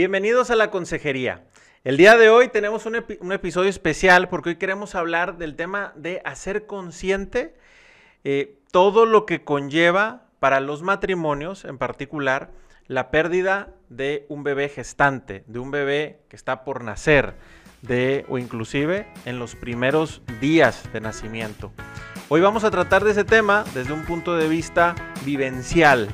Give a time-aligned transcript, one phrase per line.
[0.00, 1.44] Bienvenidos a la consejería.
[1.84, 2.94] El día de hoy tenemos un,
[3.32, 7.54] episodio especial porque hoy queremos hablar del tema de hacer consciente
[8.24, 12.50] eh, todo lo que conlleva para los matrimonios, en particular,
[12.86, 17.34] la pérdida de un bebé gestante, de un bebé que está por nacer,
[17.82, 21.72] de o inclusive en los primeros días de nacimiento.
[22.30, 24.94] Hoy vamos a tratar de ese tema desde un punto de vista
[25.26, 26.08] vivencial,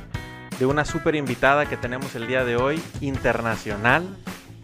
[0.58, 4.16] de una súper invitada que tenemos el día de hoy, internacional.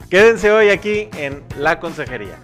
[0.08, 2.38] Quédense hoy aquí en La Consejería.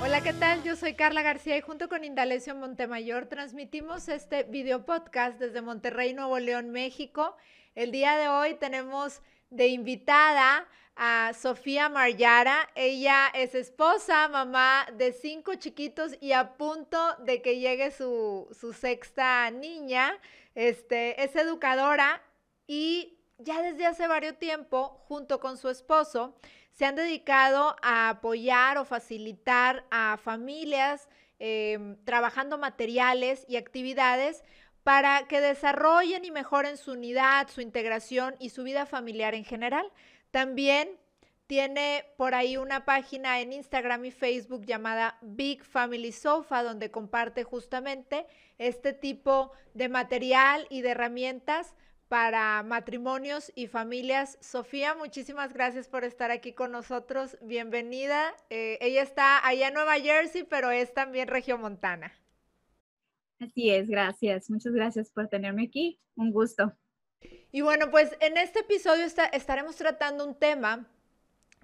[0.00, 0.62] Hola, ¿qué tal?
[0.62, 6.14] Yo soy Carla García y junto con Indalecio Montemayor transmitimos este video podcast desde Monterrey,
[6.14, 7.36] Nuevo León, México.
[7.74, 9.20] El día de hoy tenemos
[9.50, 12.70] de invitada a Sofía Maryara.
[12.74, 18.48] Ella es esposa, mamá de cinco chiquitos y a punto de que llegue su,
[18.78, 20.18] sexta niña.
[20.54, 22.22] Este, es educadora
[22.66, 26.34] y ya desde hace varios tiempo, junto con su esposo,
[26.72, 34.42] se han dedicado a apoyar o facilitar a familias em, trabajando materiales y actividades
[34.82, 39.90] para que desarrollen y mejoren su unidad, su integración y su vida familiar en general.
[40.30, 40.88] También
[41.46, 47.44] tiene por ahí una página en Instagram y Facebook llamada Big Family Sofa, donde comparte
[47.44, 48.26] justamente
[48.58, 51.74] este tipo de material y de herramientas
[52.08, 54.38] para matrimonios y familias.
[54.40, 57.36] Sofía, muchísimas gracias por estar aquí con nosotros.
[57.42, 58.34] Bienvenida.
[58.50, 62.12] Eh, ella está allá en Nueva Jersey, pero es también regiomontana.
[63.40, 64.50] Así es, gracias.
[64.50, 66.00] Muchas gracias por tenerme aquí.
[66.16, 66.72] Un gusto.
[67.52, 70.86] Y bueno, pues en este episodio estaremos tratando un tema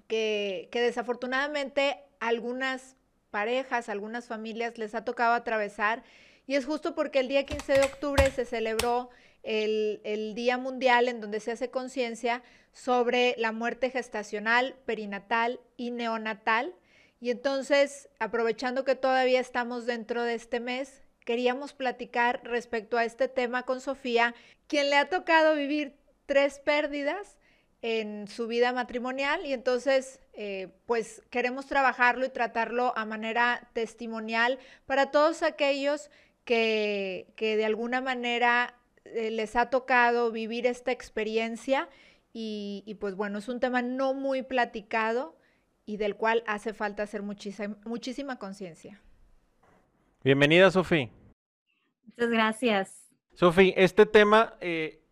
[0.07, 2.97] que, desafortunadamente algunas
[3.31, 6.03] parejas, algunas familias les ha tocado atravesar
[6.47, 9.11] y es justo porque el día 15 de octubre se celebró
[9.43, 15.91] el, el Día Mundial en donde se hace conciencia sobre la muerte gestacional, perinatal y
[15.91, 16.75] neonatal.
[17.21, 23.29] Y entonces, aprovechando que todavía estamos dentro de este mes, queríamos platicar respecto a este
[23.29, 24.35] tema con Sofía,
[24.67, 25.95] quien le ha tocado vivir
[26.27, 27.39] tres pérdidas
[27.83, 34.59] en su vida matrimonial y entonces eh, pues queremos trabajarlo y tratarlo a manera testimonial
[34.87, 36.11] para todos aquellos
[36.45, 41.89] que, de alguna manera eh, les ha tocado vivir esta experiencia
[42.35, 45.37] y, pues bueno, es un tema no muy platicado
[45.85, 49.03] y del cual hace falta hacer muchísima conciencia.
[50.25, 51.11] Bienvenida, Sofía.
[52.07, 53.09] Muchas gracias.
[53.35, 55.03] Sofía, este tema, eh,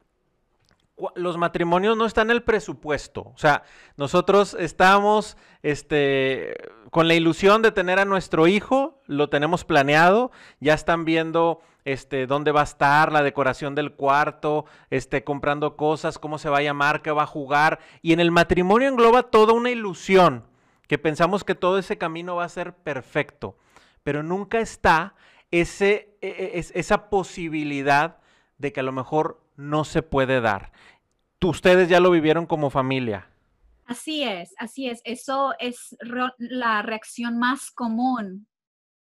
[1.16, 3.22] los matrimonios no están en el presupuesto.
[3.34, 3.64] O sea,
[3.96, 6.54] nosotros estamos este,
[6.90, 12.28] con la ilusión de tener a nuestro hijo, lo tenemos planeado, ya están viendo este,
[12.28, 16.62] dónde va a estar, la decoración del cuarto, este, comprando cosas, cómo se va a
[16.62, 17.80] llamar, qué va a jugar.
[18.00, 20.44] Y en el matrimonio engloba toda una ilusión,
[20.86, 23.56] que pensamos que todo ese camino va a ser perfecto,
[24.02, 25.14] pero nunca está
[25.50, 28.18] ese, e, e, es, esa posibilidad
[28.58, 30.72] de que a lo mejor no se puede dar.
[31.42, 33.28] Ustedes ya lo vivieron como familia.
[33.86, 35.00] Así es, así es.
[35.04, 35.96] Eso es
[36.38, 38.46] la reacción más común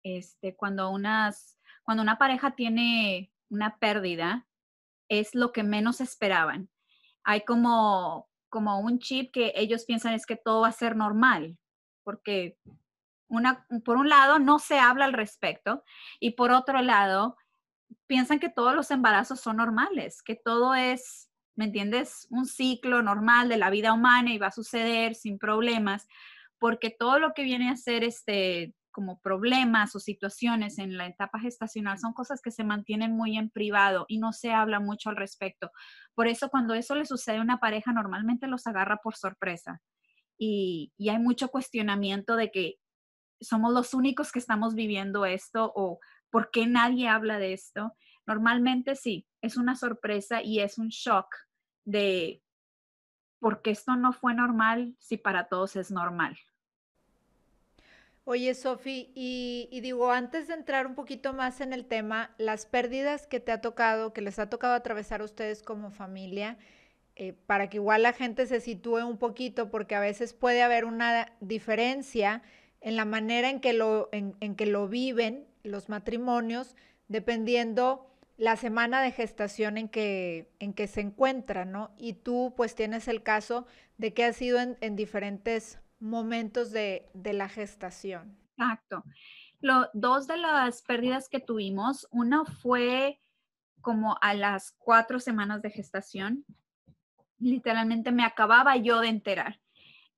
[0.03, 4.47] este, cuando, unas, cuando una pareja tiene una pérdida,
[5.09, 6.71] es lo que menos esperaban.
[7.23, 11.57] Hay como, como un chip que ellos piensan es que todo va a ser normal,
[12.03, 12.59] porque
[13.85, 15.85] por un lado, no se habla al respecto
[16.21, 17.37] y por otro lado,
[18.07, 22.27] piensan que todos los embarazos son normales, que todo es, ¿me entiendes?
[22.31, 26.07] Un ciclo normal de la vida humana y va a suceder sin problemas,
[26.59, 31.41] porque todo lo que viene a ser este como problemas o situaciones en la etapa
[31.41, 35.17] gestacional son cosas que se mantienen muy en privado y no se habla mucho al
[35.17, 35.73] respecto.
[36.15, 39.83] Por eso cuando eso le sucede a una pareja normalmente los agarra por sorpresa.
[40.39, 42.77] Y, hay mucho cuestionamiento de que
[43.45, 46.01] somos los únicos que estamos viviendo esto o
[46.31, 47.95] por qué nadie habla de esto.
[48.27, 51.35] Normalmente sí, es una sorpresa y es un shock
[51.85, 52.43] de
[53.39, 56.37] por qué esto no fue normal si para todos es normal.
[58.27, 63.27] Oye, Sofi, y, digo, antes de entrar un poquito más en el tema, las pérdidas
[63.27, 66.57] que te ha tocado, que les ha tocado atravesar a ustedes como familia,
[67.17, 70.87] eh, para que igual la gente se sitúe un poquito, porque a veces puede haber
[70.87, 72.43] una diferencia
[72.85, 76.77] en la manera en que lo, en, que lo viven los matrimonios,
[77.09, 81.93] dependiendo la semana de gestación en que, en que se encuentran, ¿no?
[81.97, 83.67] Y tú pues tienes el caso
[83.97, 88.37] de que has sido en, diferentes momentos de, la gestación.
[88.59, 89.03] Exacto.
[89.95, 93.19] dos de las pérdidas que tuvimos, una fue
[93.81, 96.45] como a las cuatro semanas de gestación.
[97.39, 99.64] Literalmente me acababa yo de enterar.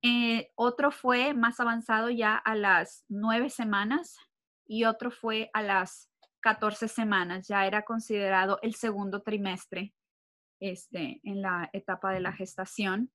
[0.09, 4.17] Eh, otro fue más avanzado ya a las nueve semanas
[4.65, 6.09] y otro fue a las
[6.43, 7.49] 14 semanas.
[7.49, 9.95] Ya era considerado el segundo trimestre
[10.61, 13.11] este, en la etapa de la gestación.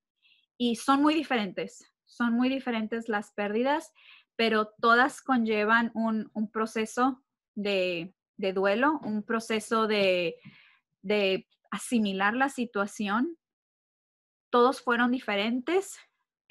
[0.57, 3.93] Y son muy diferentes, son muy diferentes las pérdidas,
[4.35, 7.23] pero todas conllevan un, proceso
[7.55, 10.35] de, duelo, un proceso de,
[11.01, 13.37] de asimilar la situación.
[14.49, 15.97] Todos fueron diferentes,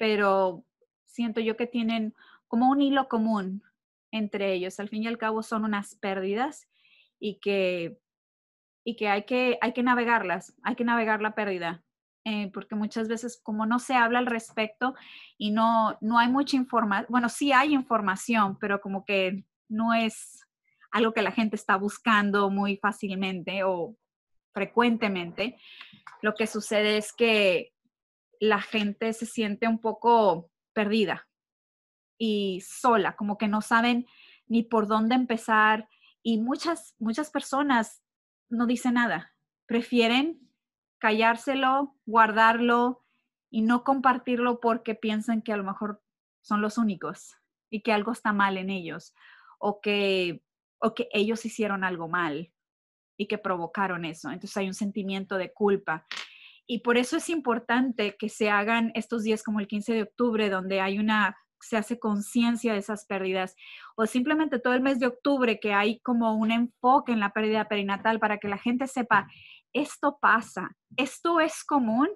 [0.01, 0.65] pero
[1.05, 2.15] siento yo que tienen
[2.47, 3.61] como un hilo común
[4.09, 4.79] entre ellos.
[4.79, 6.67] Al fin y al cabo son unas pérdidas
[7.19, 7.99] y que,
[8.83, 11.83] y que, hay, que hay que navegarlas, hay que navegar la pérdida.
[12.25, 14.95] Eh, porque muchas veces como no se habla al respecto
[15.37, 20.47] y no, no hay mucha información, bueno, sí hay información, pero como que no es
[20.91, 23.95] algo que la gente está buscando muy fácilmente o
[24.51, 25.59] frecuentemente,
[26.23, 27.71] lo que sucede es que
[28.41, 31.27] la gente se siente un poco perdida
[32.17, 34.07] y sola, como que no saben
[34.47, 35.87] ni por dónde empezar
[36.23, 38.01] y muchas, muchas personas
[38.49, 39.35] no dicen nada,
[39.67, 40.49] prefieren
[40.97, 43.05] callárselo, guardarlo
[43.51, 46.03] y no compartirlo porque piensan que a lo mejor
[46.41, 47.35] son los únicos
[47.69, 49.13] y que algo está mal en ellos
[49.59, 50.43] o que,
[50.79, 52.51] o que ellos hicieron algo mal
[53.17, 54.31] y que provocaron eso.
[54.31, 56.07] Entonces hay un sentimiento de culpa.
[56.71, 60.49] Y por eso es importante que se hagan estos días como el 15 de octubre,
[60.49, 63.57] donde hay una se hace conciencia de esas pérdidas
[63.97, 67.67] o simplemente todo el mes de octubre que hay como un enfoque en la pérdida
[67.67, 69.27] perinatal para que la gente sepa,
[69.73, 72.07] esto pasa, esto es común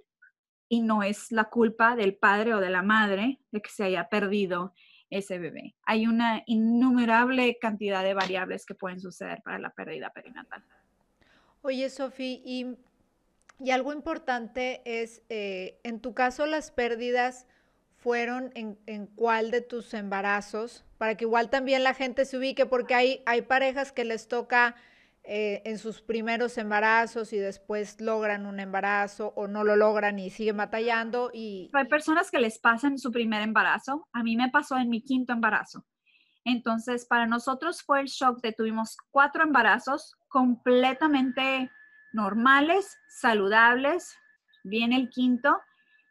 [0.70, 4.08] y no es la culpa del padre o de la madre de que se haya
[4.08, 4.74] perdido
[5.10, 5.76] ese bebé.
[5.86, 10.64] Hay una innumerable cantidad de variables que pueden suceder para la pérdida perinatal.
[11.62, 12.78] Oye, Sofi, y,
[13.72, 17.48] algo importante es, eh, en tu caso, las pérdidas
[17.96, 22.66] fueron en, en, cuál de tus embarazos, para que igual también la gente se ubique,
[22.66, 24.76] porque hay, hay parejas que les toca
[25.28, 30.30] eh, en sus primeros embarazos y después logran un embarazo o no lo logran y
[30.30, 31.32] siguen batallando.
[31.34, 31.72] Y...
[31.74, 34.08] Hay personas que les pasan su primer embarazo.
[34.14, 35.84] A mí me pasó en mi quinto embarazo.
[36.44, 41.72] Entonces, para nosotros fue el shock de tuvimos cuatro embarazos completamente
[42.16, 44.18] normales, saludables.
[44.64, 45.62] Viene el quinto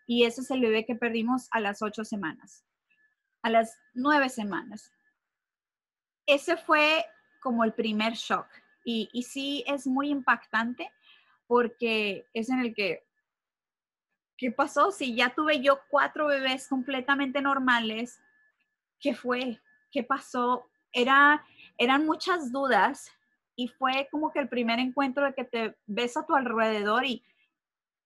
[0.06, 2.64] y ese es el bebé que perdimos a las ocho semanas,
[3.42, 4.92] a las nueve semanas.
[6.26, 7.04] Ese fue
[7.40, 8.46] como el primer shock
[8.84, 10.92] y, sí es muy impactante
[11.46, 13.02] porque es en el que,
[14.36, 14.90] ¿qué pasó?
[14.90, 18.20] Si ya tuve yo cuatro bebés completamente normales,
[19.00, 19.60] ¿qué fue?
[19.90, 20.68] ¿Qué pasó?
[20.92, 21.44] Era,
[21.78, 23.10] eran muchas dudas
[23.56, 27.22] y fue como que el primer encuentro de que te ves a tu alrededor y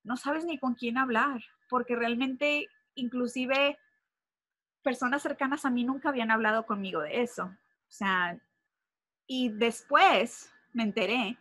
[0.04, 3.78] no sabes ni con quién hablar, porque realmente inclusive
[4.82, 7.44] personas cercanas a mí nunca habían hablado conmigo de eso.
[7.44, 8.38] O sea,
[9.26, 11.36] y después me enteré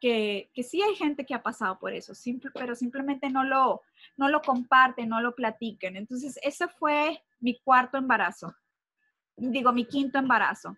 [0.00, 3.82] que, que, sí hay gente que ha pasado por eso, simple, pero simplemente no lo,
[4.16, 5.96] no lo comparten, no lo platican.
[5.96, 8.54] Entonces, ese fue mi cuarto embarazo,
[9.36, 10.76] digo, mi quinto embarazo.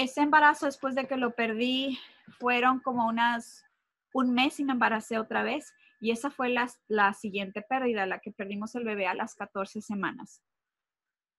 [0.00, 1.98] Ese embarazo, después de que lo perdí,
[2.38, 3.66] fueron como unas,
[4.14, 5.74] un mes y me embaracé otra vez.
[6.00, 9.82] Y esa fue la, la siguiente pérdida, la que perdimos el bebé a las 14
[9.82, 10.42] semanas.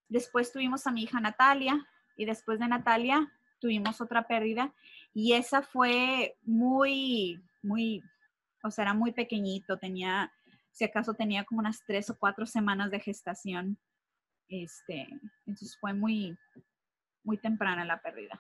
[0.09, 4.71] Después tuvimos a mi hija Natalia y después de Natalia tuvimos otra pérdida
[5.11, 8.03] y esa fue muy, muy,
[8.61, 10.31] o sea, era muy pequeñito, tenía,
[10.69, 13.79] si acaso tenía como unas tres o cuatro semanas de gestación.
[14.49, 15.07] Este,
[15.47, 16.37] entonces fue muy,
[17.23, 18.39] muy temprana la pérdida.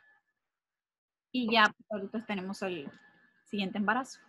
[1.31, 2.89] Y ya ahorita tenemos el
[3.45, 4.19] siguiente embarazo.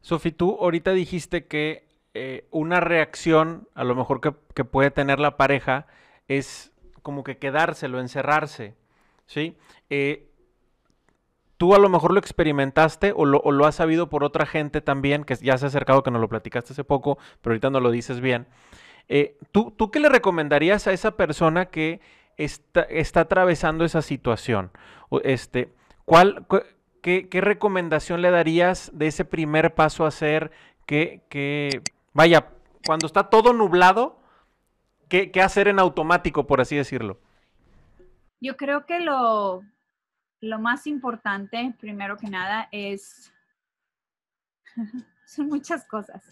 [0.00, 5.18] Sofi, tú ahorita dijiste que eh, una reacción, a lo mejor que, que, puede tener
[5.20, 5.86] la pareja,
[6.26, 8.74] es como que quedárselo, encerrarse,
[9.26, 9.56] ¿sí?
[9.90, 10.30] Eh,
[11.60, 15.36] tú a lo mejor lo experimentaste o lo, has sabido por otra gente también, que
[15.36, 18.20] ya se ha acercado, que nos lo platicaste hace poco, pero ahorita no lo dices
[18.20, 18.46] bien.
[19.08, 22.00] Eh, ¿tú, ¿tú, qué le recomendarías a esa persona que
[22.38, 24.70] está, está atravesando esa situación?
[25.22, 25.70] Este,
[26.10, 26.44] ¿cuál,
[27.02, 30.50] qué, recomendación le darías de ese primer paso a hacer
[30.84, 32.48] que, vaya,
[32.84, 34.18] cuando está todo nublado,
[35.08, 37.20] ¿qué, ¿qué hacer en automático, por así decirlo?
[38.40, 39.62] Yo creo que lo,
[40.58, 43.32] más importante, primero que nada, es,
[45.26, 46.24] son muchas cosas,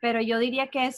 [0.00, 0.90] pero yo diría que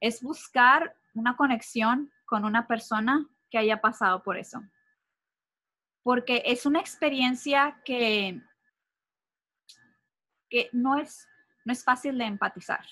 [0.00, 4.60] es buscar una conexión con una persona que haya pasado por eso.
[6.02, 8.40] Porque es una experiencia que,
[10.48, 11.28] que no, es,
[11.64, 12.84] no es fácil de empatizar,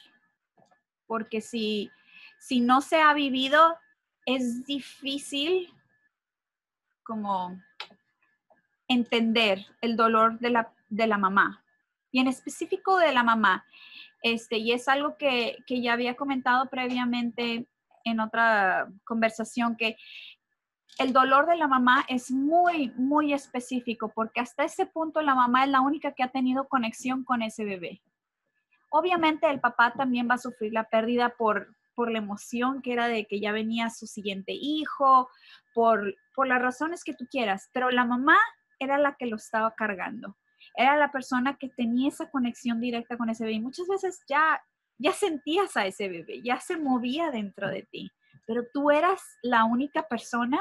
[1.06, 1.90] porque si,
[2.38, 3.76] si no se ha vivido,
[4.26, 5.72] es difícil
[7.02, 7.58] como
[8.86, 11.64] entender el dolor de la, de la mamá,
[12.10, 13.64] y en específico de la mamá.
[14.22, 17.68] Este, y es algo que, que ya había comentado previamente
[18.04, 19.96] en otra conversación, que
[20.98, 25.64] el dolor de la mamá es muy, muy específico, porque hasta ese punto la mamá
[25.64, 28.02] es la única que ha tenido conexión con ese bebé.
[28.90, 33.06] Obviamente el papá también va a sufrir la pérdida por, por la emoción que era
[33.06, 35.28] de que ya venía su siguiente hijo,
[35.72, 38.36] por, por las razones que tú quieras, pero la mamá
[38.80, 40.36] era la que lo estaba cargando.
[40.74, 43.56] Era la persona que tenía esa conexión directa con ese bebé.
[43.56, 44.60] Y muchas veces ya,
[44.96, 48.10] ya sentías a ese bebé, ya se movía dentro de ti,
[48.48, 50.58] pero tú eras la única persona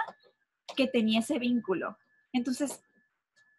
[0.75, 1.97] que tenía ese vínculo.
[2.33, 2.83] Entonces,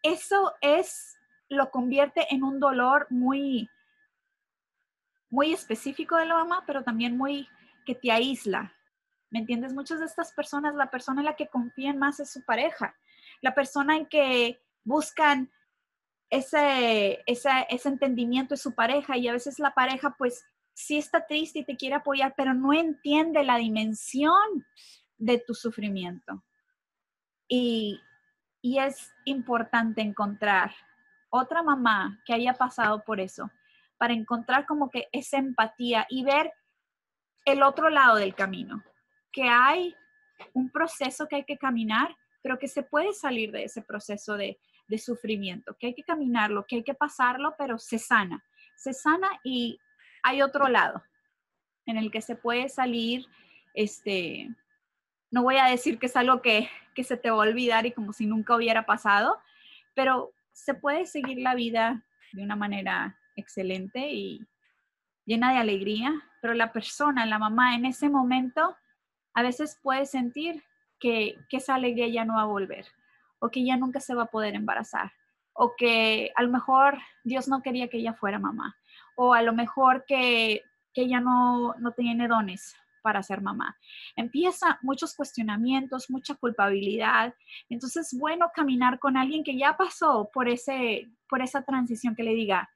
[0.03, 1.17] eso es,
[1.49, 3.69] lo convierte en un dolor muy,
[5.29, 7.47] muy específico de la mamá, pero también muy
[7.85, 8.73] que te aísla.
[9.31, 9.73] ¿Me entiendes?
[9.73, 12.95] Muchas de estas personas, la persona en la que confían más es su pareja,
[13.41, 15.51] la persona en que buscan
[16.29, 21.59] ese, ese entendimiento es su pareja y a veces la pareja pues sí está triste
[21.59, 24.65] y te quiere apoyar, pero no entiende la dimensión
[25.17, 26.43] de tu sufrimiento.
[27.49, 27.99] Y,
[28.61, 30.73] y es importante encontrar
[31.29, 33.51] otra mamá que haya pasado por eso,
[33.97, 36.53] para encontrar como que esa empatía y ver
[37.45, 38.81] el otro lado del camino,
[39.31, 39.93] que hay
[40.53, 44.57] un proceso que hay que caminar, pero que se puede salir de ese proceso de,
[44.87, 48.43] de sufrimiento, que hay que caminarlo, que hay que pasarlo, pero se sana.
[48.75, 49.79] Se sana y
[50.23, 51.03] hay otro lado
[51.85, 53.25] en el que se puede salir,
[53.73, 54.49] este,
[55.31, 57.91] no voy a decir que es algo que, que se te va a olvidar y
[57.91, 59.37] como si nunca hubiera pasado,
[59.93, 64.45] pero se puede seguir la vida de una manera excelente y
[65.25, 68.75] llena de alegría, pero la persona, la mamá en ese momento,
[69.33, 70.63] a veces puede sentir
[70.99, 72.85] que, que esa alegría ya no va a volver
[73.39, 75.11] o que ya nunca se va a poder embarazar,
[75.53, 78.75] o que a lo mejor Dios no quería que ella fuera mamá,
[79.15, 82.75] o a lo mejor que, que ella no, no tiene dones
[83.09, 83.75] para ser mamá.
[84.15, 87.33] Empieza muchos cuestionamientos, mucha culpabilidad.
[87.67, 92.35] Entonces, bueno caminar con alguien que ya pasó por, ese, por esa transición, que le
[92.35, 92.69] diga,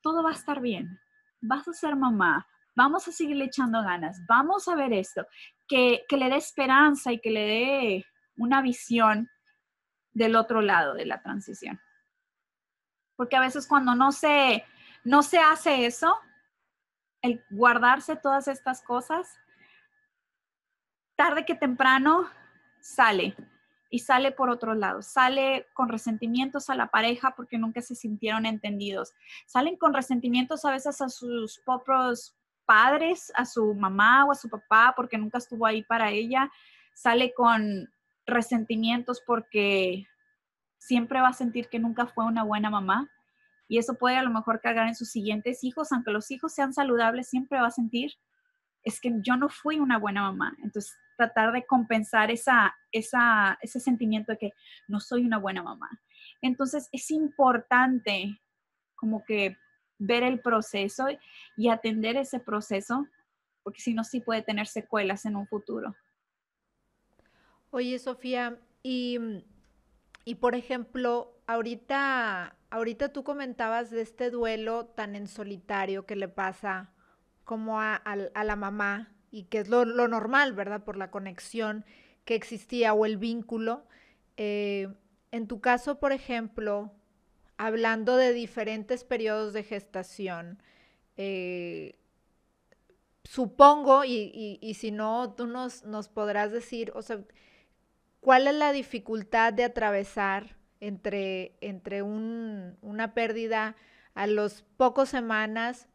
[0.00, 1.00] todo va a estar bien,
[1.40, 2.46] vas a ser mamá,
[2.76, 5.26] vamos a seguirle echando ganas, vamos a ver esto,
[5.66, 9.28] que, que le dé esperanza y que le dé una visión
[10.12, 11.80] del otro lado de la transición.
[13.16, 14.64] Porque a veces cuando no se,
[15.02, 16.16] no se hace eso,
[17.20, 19.28] el guardarse todas estas cosas,
[21.16, 22.28] tarde que temprano
[22.80, 23.36] sale
[23.90, 28.46] y sale por otro lado, sale con resentimientos a la pareja porque nunca se sintieron
[28.46, 29.12] entendidos,
[29.46, 34.48] salen con resentimientos a veces a sus propios padres, a su mamá o a su
[34.48, 36.50] papá porque nunca estuvo ahí para ella,
[36.94, 37.92] sale con
[38.26, 40.06] resentimientos porque
[40.78, 43.10] siempre va a sentir que nunca fue una buena mamá.
[43.68, 46.74] Y eso puede a lo mejor cargar en sus siguientes hijos, aunque los hijos sean
[46.74, 48.12] saludables, siempre va a sentir
[48.82, 50.56] es que yo no fui una buena mamá.
[50.62, 54.52] Entonces, tratar de compensar esa, ese sentimiento de que
[54.88, 55.88] no soy una buena mamá.
[56.40, 58.40] Entonces, es importante
[58.94, 59.56] como que
[59.98, 61.06] ver el proceso
[61.56, 63.06] y atender ese proceso,
[63.62, 65.94] porque si no, sí puede tener secuelas en un futuro.
[67.70, 69.18] Oye, Sofía, y,
[70.24, 76.28] y por ejemplo, ahorita, ahorita tú comentabas de este duelo tan en solitario que le
[76.28, 76.91] pasa
[77.44, 78.02] como a,
[78.44, 80.84] la mamá y que es lo, normal, ¿verdad?
[80.84, 81.84] Por la conexión
[82.24, 83.84] que existía o el vínculo.
[84.36, 84.88] Eh,
[85.30, 86.92] en tu caso, por ejemplo,
[87.56, 90.62] hablando de diferentes periodos de gestación,
[91.16, 91.96] eh,
[93.24, 97.20] supongo, y, si no, tú nos, podrás decir, o sea,
[98.22, 103.74] ¿Cuál es la dificultad de atravesar entre, entre una pérdida
[104.14, 105.88] a los pocos semanas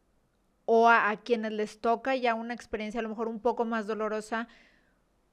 [0.70, 4.48] o a, quienes les toca ya una experiencia a lo mejor un poco más dolorosa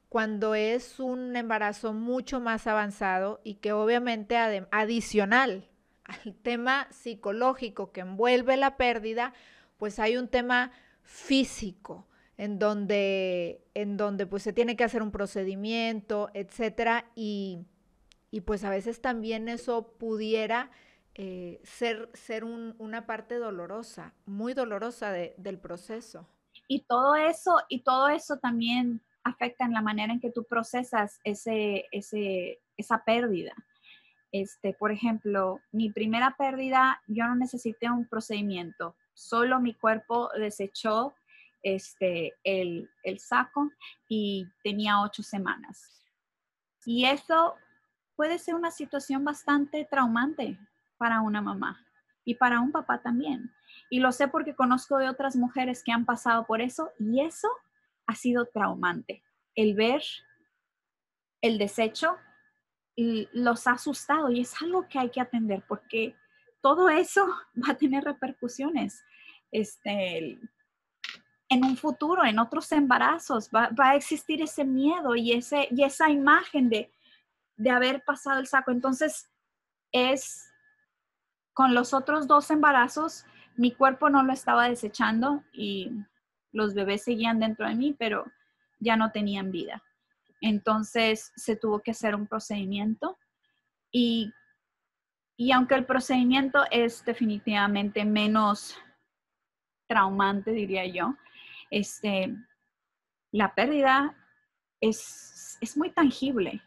[0.07, 5.67] cuando es un embarazo mucho más avanzado y que obviamente adicional
[6.05, 9.33] al tema psicológico que envuelve la pérdida,
[9.75, 15.11] pues hay un tema físico en donde, en donde pues se tiene que hacer un
[15.11, 17.65] procedimiento, etcétera, y,
[18.45, 20.71] pues a veces también eso pudiera
[21.17, 26.27] eh, ser, ser una parte dolorosa, muy dolorosa del proceso.
[26.67, 31.21] Y todo eso, y todo eso también afecta en la manera en que tú procesas
[31.23, 33.53] ese, ese, esa pérdida.
[34.33, 41.15] Este, por ejemplo, mi primera pérdida, yo no necesité un procedimiento, solo mi cuerpo desechó
[41.63, 43.71] este, el, el saco
[44.09, 46.03] y tenía ocho semanas.
[46.85, 47.55] Y eso
[48.17, 50.59] puede ser una situación bastante traumante
[50.97, 51.85] para una mamá
[52.23, 53.53] y para un papá también.
[53.89, 57.47] Y lo sé porque conozco de otras mujeres que han pasado por eso y eso
[58.07, 59.23] ha sido traumante.
[59.55, 60.01] El ver
[61.41, 62.17] el desecho
[62.95, 66.15] los ha asustado y es algo que hay que atender porque
[66.61, 69.03] todo eso va a tener repercusiones
[69.51, 70.39] este,
[71.49, 73.49] en un futuro, en otros embarazos.
[73.49, 76.91] Va, a existir ese miedo y, ese, y esa imagen de,
[77.55, 78.71] de haber pasado el saco.
[78.71, 79.29] Entonces,
[79.91, 80.51] es
[81.55, 85.89] con los otros dos embarazos, mi cuerpo no lo estaba desechando y
[86.51, 88.29] los bebés seguían dentro de mí, pero
[88.79, 89.81] ya no tenían vida.
[90.41, 93.17] Entonces se tuvo que hacer un procedimiento
[93.89, 94.33] y,
[95.37, 98.77] y aunque el procedimiento es definitivamente menos
[99.87, 101.15] traumante, diría yo,
[101.71, 102.35] este,
[103.31, 104.13] la pérdida
[104.81, 106.61] es, es muy tangible.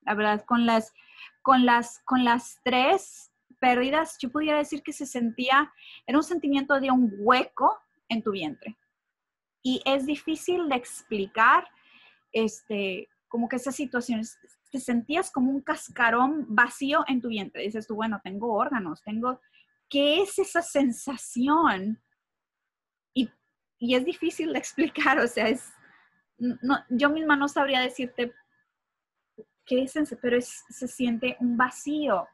[0.00, 0.94] La verdad, con las,
[1.42, 3.29] con las, con las tres
[3.60, 5.72] pérdidas, yo pudiera decir que se sentía,
[6.06, 8.76] era un sentimiento de un hueco en tu vientre.
[9.62, 11.68] Y es difícil de explicar,
[12.32, 14.38] este, como que esas situaciones,
[14.70, 17.62] te sentías como un cascarón vacío en tu vientre.
[17.62, 19.40] Dices tú, bueno, tengo órganos, tengo,
[19.88, 22.00] ¿qué es esa sensación?
[23.14, 23.30] Y,
[23.78, 25.72] y es difícil de explicar, o sea, es,
[26.38, 28.32] no, yo misma no sabría decirte
[29.66, 32.26] qué es, pero se siente un vacío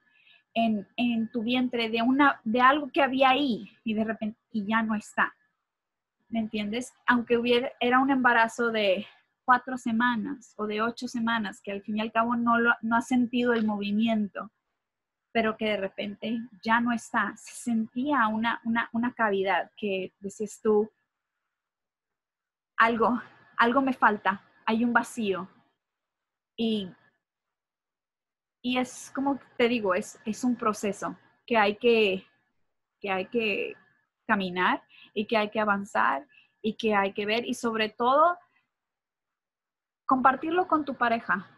[0.56, 4.66] en, en, tu vientre de, una, de algo que había ahí y de repente y
[4.66, 5.34] ya no está.
[6.28, 6.94] ¿Me entiendes?
[7.06, 9.06] Aunque hubiera, era un embarazo de
[9.44, 12.96] cuatro semanas o de ocho semanas, que al fin y al cabo no, lo, no
[12.96, 14.50] ha sentido el movimiento,
[15.30, 17.34] pero que de repente ya no está.
[17.36, 20.90] Se sentía una, una, una cavidad que decías tú,
[22.78, 23.20] algo,
[23.58, 25.48] algo me falta, hay un vacío.
[26.56, 26.88] Y,
[28.66, 32.26] y es como te digo, es, es un proceso que hay que,
[33.00, 33.74] que hay que
[34.26, 34.82] caminar
[35.14, 36.26] y que hay que avanzar
[36.60, 38.36] y que hay que ver y sobre todo
[40.04, 41.48] compartirlo con tu pareja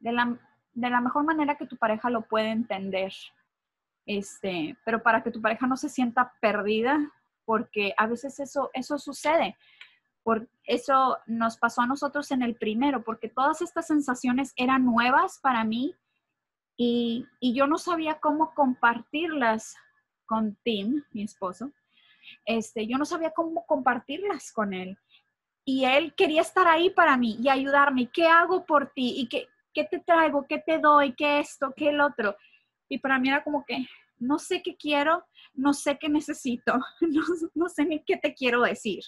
[0.00, 0.38] de la,
[0.72, 3.12] de la mejor manera que tu pareja lo puede entender.
[4.06, 7.12] Este, pero para que tu pareja no se sienta perdida,
[7.44, 9.54] porque a veces eso, eso sucede.
[10.22, 15.38] Por eso nos pasó a nosotros en el primero, porque todas estas sensaciones eran nuevas
[15.40, 15.94] para mí
[16.76, 19.76] y, yo no sabía cómo compartirlas
[20.26, 21.72] con Tim, mi esposo.
[22.46, 24.98] Este, yo no sabía cómo compartirlas con él
[25.64, 28.10] y él quería estar ahí para mí y ayudarme.
[28.12, 29.14] ¿Qué hago por ti?
[29.16, 30.46] ¿Y qué, qué te traigo?
[30.48, 31.14] ¿Qué te doy?
[31.14, 31.72] ¿Qué esto?
[31.76, 32.36] ¿Qué el otro?
[32.88, 33.86] Y para mí era como que
[34.18, 36.74] no sé qué quiero, no sé qué necesito,
[37.54, 39.02] no, sé ni qué te quiero decir.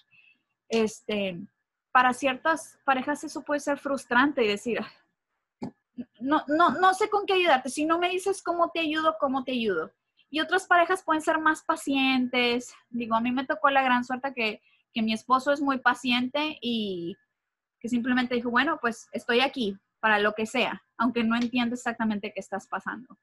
[0.69, 1.39] Este,
[1.93, 4.81] para ciertas parejas eso puede ser frustrante y decir,
[6.21, 7.69] no, no, no sé con qué ayudarte.
[7.69, 9.93] Si no me dices cómo te ayudo, cómo te ayudo.
[10.31, 12.75] Y otras parejas pueden ser más pacientes.
[12.91, 14.61] Digo, a mí me tocó la gran suerte que
[14.97, 17.19] que mi esposo es muy paciente y
[17.81, 22.33] que simplemente dijo, bueno, pues estoy aquí para lo que sea, aunque no entiendo exactamente
[22.33, 23.19] qué estás pasando.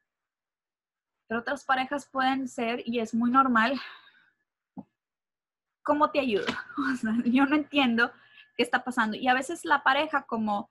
[1.28, 3.82] Pero otras parejas pueden ser, y es muy normal,
[5.82, 6.46] ¿cómo te ayudo?
[7.26, 8.12] yo no entiendo
[8.56, 9.18] qué está pasando.
[9.18, 10.70] Y a veces la pareja, como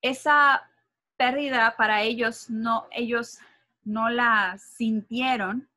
[0.00, 0.67] esa
[1.18, 3.38] pérdida para ellos, no, ellos
[3.84, 5.68] no la sintieron,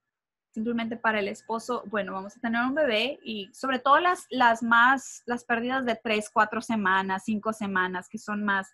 [0.51, 4.63] simplemente para el esposo, bueno, vamos a tener un bebé y sobre todo las, las
[4.63, 8.71] más, las pérdidas de tres, cuatro semanas, cinco semanas, que son más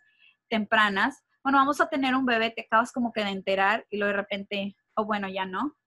[0.49, 4.11] tempranas, bueno, vamos a tener un bebé, te acabas como que de enterar y luego
[4.11, 5.77] de repente, o oh, bueno, ya no.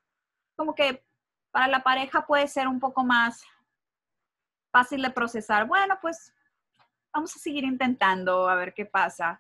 [0.57, 1.05] Como que
[1.51, 3.45] para la pareja puede ser un poco más
[4.73, 5.66] fácil de procesar.
[5.66, 6.33] Bueno, pues
[7.12, 9.38] vamos a seguir intentando a ver qué pasa.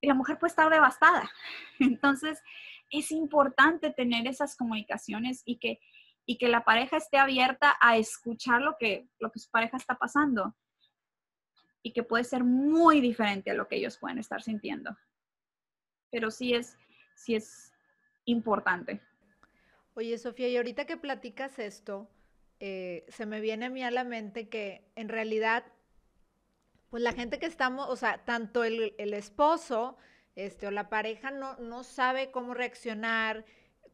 [0.00, 1.30] Y la mujer puede estar devastada.
[1.78, 2.42] Entonces,
[2.90, 5.80] es importante tener esas comunicaciones y que,
[6.26, 9.96] y que la pareja esté abierta a escuchar lo que, lo que su pareja está
[9.96, 10.56] pasando
[11.82, 14.96] y que puede ser muy diferente a lo que ellos pueden estar sintiendo.
[16.10, 16.76] Pero sí es,
[17.14, 17.72] sí es
[18.24, 19.00] importante.
[19.94, 22.08] Oye, Sofía, y ahorita que platicas esto,
[22.58, 25.64] eh, se me viene a mí a la mente que en realidad,
[26.90, 29.96] pues la gente que estamos, o sea, tanto el, el esposo,
[30.34, 33.44] este, o la pareja no, no sabe cómo reaccionar,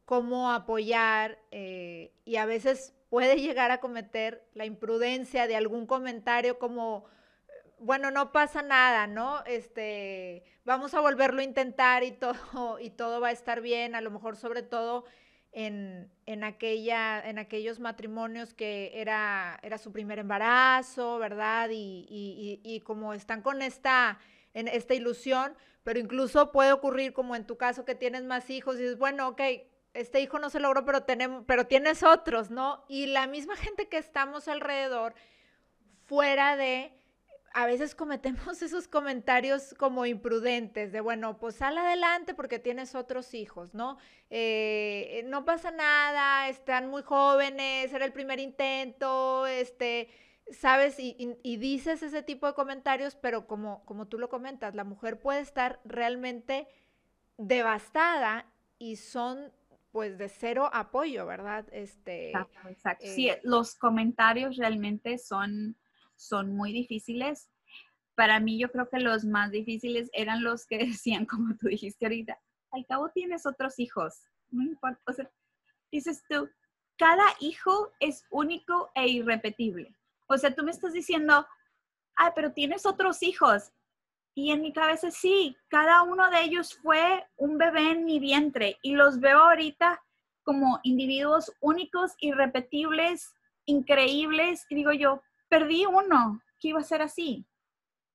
[0.05, 6.59] cómo apoyar eh, y a veces puede llegar a cometer la imprudencia de algún comentario
[6.59, 7.05] como
[7.79, 9.43] bueno, no pasa nada, ¿no?
[9.45, 14.01] Este, vamos a volverlo a intentar y todo, y todo va a estar bien, a
[14.01, 15.05] lo mejor sobre todo
[15.51, 21.69] en, en, aquella, en aquellos matrimonios que era, era su primer embarazo, ¿verdad?
[21.71, 24.19] Y, y, como están con esta,
[24.53, 28.75] en esta ilusión, pero incluso puede ocurrir como en tu caso que tienes más hijos
[28.75, 29.41] y dices, bueno, ok,
[29.93, 32.85] este hijo no se logró, pero, tenemos, pero tienes otros, ¿no?
[32.87, 35.15] Y la misma gente que estamos alrededor,
[36.05, 36.96] fuera de,
[37.57, 43.33] a veces cometemos esos comentarios como imprudentes, de bueno, pues sal adelante porque tienes otros
[43.33, 43.97] hijos, ¿no?
[44.29, 50.07] Eh, no pasa nada, están muy jóvenes, era el primer intento, este,
[50.51, 54.75] sabes, y, y, y, dices ese tipo de comentarios, pero como, como tú lo comentas,
[54.75, 56.67] la mujer puede estar realmente
[57.37, 58.45] devastada
[58.77, 59.51] y son
[59.91, 61.65] pues de cero apoyo, ¿verdad?
[61.71, 63.05] Este, exacto, exacto.
[63.05, 65.75] Eh, sí, los comentarios realmente son,
[66.17, 67.49] son muy difíciles.
[68.15, 72.05] Para mí yo creo que los más difíciles eran los que decían, como tú dijiste
[72.05, 72.37] ahorita,
[72.71, 75.01] al cabo tienes otros hijos, no importa.
[75.05, 75.29] O sea,
[75.91, 76.49] dices tú,
[76.97, 79.95] cada hijo es único e irrepetible.
[80.27, 81.47] O sea, tú me estás diciendo,
[82.15, 83.71] ay, pero tienes otros hijos.
[84.35, 88.77] Y en mi cabeza sí, cada uno de ellos fue un bebé en mi vientre
[88.83, 90.01] y los veo ahorita
[90.43, 93.33] como individuos únicos, irrepetibles,
[93.65, 94.65] increíbles.
[94.69, 97.45] Y digo yo, perdí uno, ¿qué iba a ser así?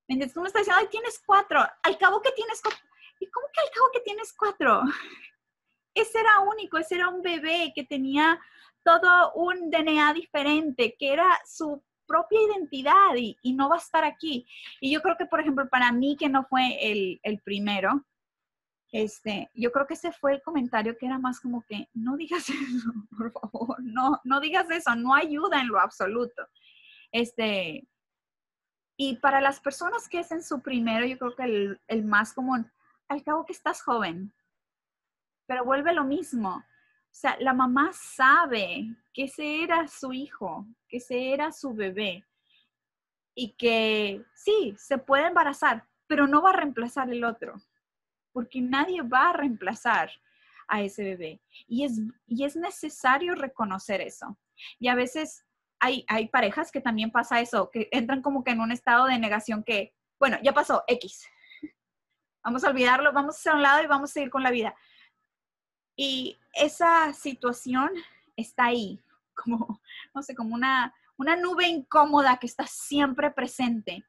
[0.07, 2.81] Tú me estás diciendo, ay, tienes cuatro, al cabo que tienes cuatro.
[3.19, 4.81] ¿Y cómo que al cabo que tienes cuatro?
[5.95, 8.39] Ese era único, ese era un bebé que tenía
[8.83, 14.03] todo un DNA diferente, que era su propia identidad y, y, no va a estar
[14.03, 14.47] aquí.
[14.81, 18.03] Y yo creo que, por ejemplo, para mí que no fue el, el primero,
[18.93, 22.47] este, yo creo que ese fue el comentario que era más como que, no digas
[22.49, 26.47] eso, por favor, no, no digas eso, no ayuda en lo absoluto.
[27.13, 27.87] Este,
[28.97, 32.33] y para las personas que es en su primero, yo creo que el, el más
[32.33, 32.69] común,
[33.07, 34.33] al cabo que estás joven,
[35.45, 36.55] pero vuelve lo mismo.
[36.55, 42.25] O sea, la mamá sabe que ese era su hijo, que ese era su bebé
[43.35, 47.61] y que sí, se puede embarazar, pero no va a reemplazar el otro,
[48.31, 50.11] porque nadie va a reemplazar
[50.67, 51.41] a ese bebé.
[51.67, 54.37] Y es, y es necesario reconocer eso.
[54.79, 55.45] Y a veces
[55.83, 59.19] hay, hay parejas que también pasa eso, que entran como que en un estado de
[59.19, 61.27] negación que, bueno, ya pasó, X.
[62.41, 64.73] Vamos a olvidarlo, vamos a hacer un lado y vamos a seguir con la vida.
[65.97, 67.89] Y esa situación
[68.37, 69.03] está ahí,
[69.35, 69.81] como,
[70.15, 74.05] no sé, como una, una nube incómoda que está siempre presente,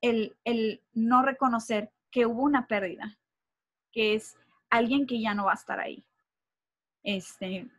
[0.00, 3.18] el, el no reconocer que hubo una pérdida,
[3.92, 4.34] que es
[4.70, 6.06] alguien que ya no va a estar ahí.
[7.02, 7.70] Este,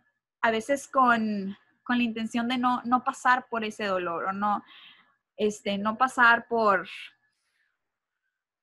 [0.41, 1.57] a veces con,
[1.89, 4.63] con la intención de no, no pasar por ese dolor o no,
[5.37, 6.87] este, no pasar por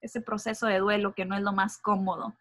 [0.01, 2.37] ese proceso de duelo que no es lo más cómodo.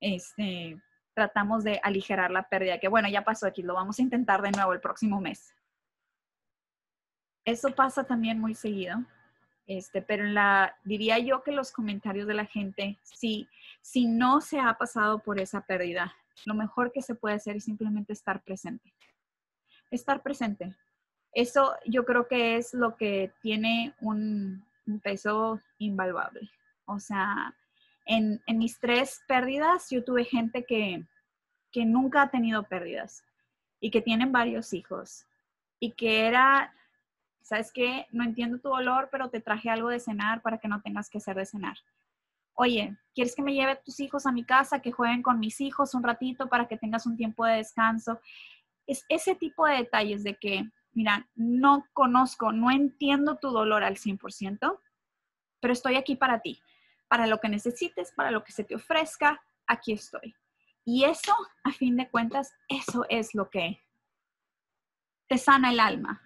[0.00, 0.82] Este,
[1.14, 4.50] tratamos de aligerar la pérdida, que bueno, ya pasó aquí, lo vamos a intentar de
[4.50, 5.54] nuevo el próximo mes.
[7.44, 8.98] Eso pasa también muy seguido,
[9.68, 13.48] este, pero la, diría yo que los comentarios de la gente, si,
[13.80, 17.64] si no se ha pasado por esa pérdida, lo mejor que se puede hacer es
[17.64, 18.92] simplemente estar presente.
[19.90, 20.74] Estar presente.
[21.32, 24.64] Eso yo creo que es lo que tiene un,
[25.02, 26.50] peso invaluable.
[26.84, 27.54] O sea,
[28.04, 31.04] en, en, mis tres pérdidas, yo tuve gente que,
[31.72, 33.24] que nunca ha tenido pérdidas
[33.80, 35.26] y que tienen varios hijos
[35.80, 36.72] y que era,
[37.42, 38.06] ¿sabes qué?
[38.12, 41.18] No entiendo tu dolor, pero te traje algo de cenar para que no tengas que
[41.18, 41.76] hacer de cenar.
[42.54, 45.94] Oye, ¿quieres que me lleve tus hijos a mi casa, que jueguen con mis hijos
[45.94, 48.20] un ratito para que tengas un tiempo de descanso?
[48.86, 53.96] Es ese tipo de detalles de que, mira, no conozco, no entiendo tu dolor al
[53.96, 54.78] 100%,
[55.60, 56.60] pero estoy aquí para ti
[57.08, 60.34] para lo que necesites, para lo que se te ofrezca, aquí estoy.
[60.84, 63.80] Y eso, a fin de cuentas, eso es lo que
[65.28, 66.20] te sana el alma,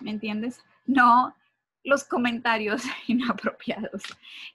[0.00, 0.64] ¿me entiendes?
[0.86, 1.36] No
[1.82, 4.02] los comentarios inapropiados.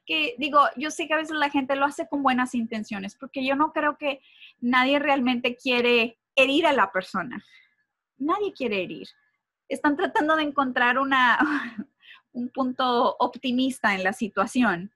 [0.05, 3.45] Que digo, yo sé que a veces la gente lo hace con buenas intenciones, porque
[3.45, 4.21] yo no creo que
[4.61, 7.43] nadie realmente quiere herir a la persona.
[8.17, 9.07] Nadie quiere herir.
[9.67, 11.39] Están tratando de encontrar una,
[12.31, 14.91] un punto optimista en la situación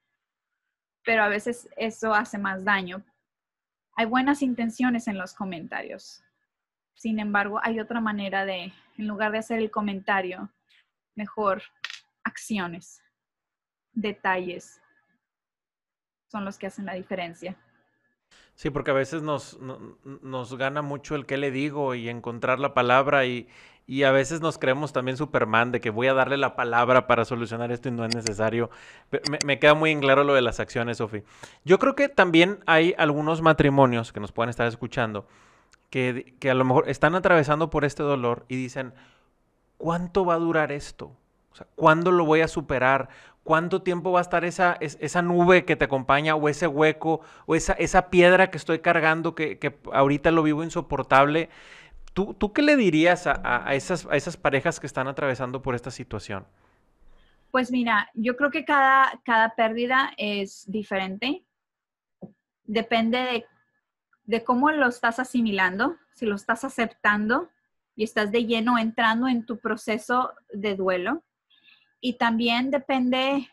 [1.09, 3.03] pero a veces eso hace más daño.
[3.95, 6.23] Hay buenas intenciones en los comentarios.
[6.93, 10.53] Sin embargo, hay otra manera de, en lugar de hacer el comentario,
[11.15, 11.63] mejor
[12.23, 13.01] acciones,
[13.91, 14.79] detalles
[16.27, 17.57] son los que hacen la diferencia.
[18.59, 19.57] Sí, porque a veces nos,
[20.21, 23.47] nos gana mucho el qué le digo y encontrar la palabra y,
[23.87, 27.23] y a veces nos creemos también Superman de que voy a darle la palabra para
[27.23, 28.69] solucionar esto y no es necesario.
[29.45, 31.23] Me, queda muy en claro lo de las acciones, Sofi.
[31.63, 35.25] Yo creo que también hay algunos matrimonios que nos pueden estar escuchando
[35.89, 38.93] que, que a lo mejor están atravesando por este dolor y dicen,
[39.77, 41.15] ¿cuánto va a durar esto?
[41.75, 43.09] ¿Cuándo lo voy a superar?
[43.49, 47.55] cuánto tiempo va a estar esa, esa nube que te acompaña o ese hueco o
[47.55, 51.49] esa, esa piedra que estoy cargando que, que ahorita lo vivo insoportable.
[52.13, 55.73] ¿Tú, ¿Tú, qué le dirías a, a, esas, a esas parejas que están atravesando por
[55.73, 56.45] esta situación?
[57.49, 61.43] Pues mira, yo creo que cada, cada pérdida es diferente.
[62.65, 63.45] Depende de,
[64.25, 67.49] de cómo lo estás asimilando, si lo estás aceptando
[67.95, 71.23] y estás de lleno entrando en tu proceso de duelo
[72.01, 73.49] y también depende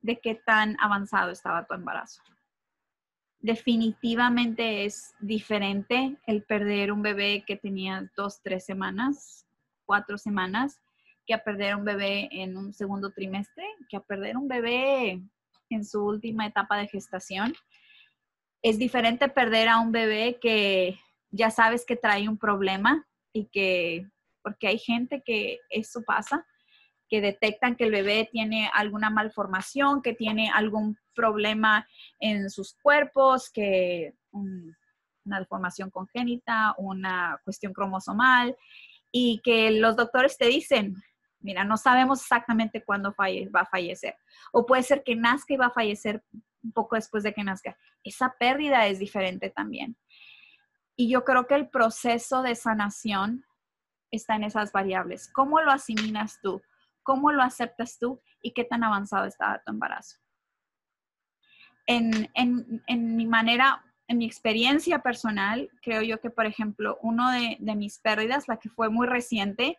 [0.00, 2.22] de qué tan avanzado estaba tu embarazo.
[3.40, 9.46] Definitivamente es diferente el perder un bebé que tenía dos, tres semanas,
[9.84, 10.80] cuatro semanas,
[11.26, 15.22] que a perder un bebé en un segundo trimestre, que a perder un bebé
[15.70, 17.54] en su última etapa de gestación.
[18.62, 20.98] Es diferente perder a un bebé que
[21.30, 24.08] ya sabes que trae un problema y que,
[24.42, 26.46] porque hay gente que eso pasa,
[27.08, 31.86] que detectan que el bebé tiene alguna malformación, que tiene algún problema
[32.18, 34.76] en sus cuerpos, que una
[35.24, 38.56] malformación congénita, una cuestión cromosomal,
[39.12, 40.96] y que los doctores te dicen,
[41.40, 44.16] mira, no sabemos exactamente cuándo va a fallecer.
[44.52, 46.22] O puede ser que nazca y va a fallecer
[46.62, 47.78] un poco después de que nazca.
[48.02, 49.96] Esa pérdida es diferente también.
[50.96, 53.44] Y yo creo que el proceso de sanación
[54.10, 55.30] está en esas variables.
[55.32, 56.60] ¿Cómo lo asimilas tú?
[57.06, 60.18] Cómo lo aceptas tú y qué tan avanzado está tu embarazo.
[61.86, 62.28] En,
[63.16, 68.48] mi manera, en mi experiencia personal, creo yo que, por ejemplo, uno de, mis pérdidas,
[68.48, 69.78] la que fue muy reciente,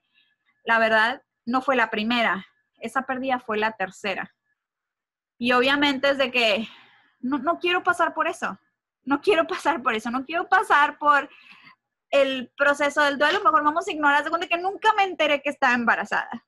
[0.64, 2.48] la verdad, no fue la primera,
[2.80, 4.34] esa pérdida fue la tercera.
[5.38, 6.68] Y obviamente es de que
[7.20, 8.58] no, no quiero pasar por eso,
[9.04, 11.30] no quiero pasar por eso, no quiero pasar por
[12.10, 15.74] el proceso del duelo, mejor vamos a ignorar, de que nunca me enteré que estaba
[15.74, 16.48] embarazada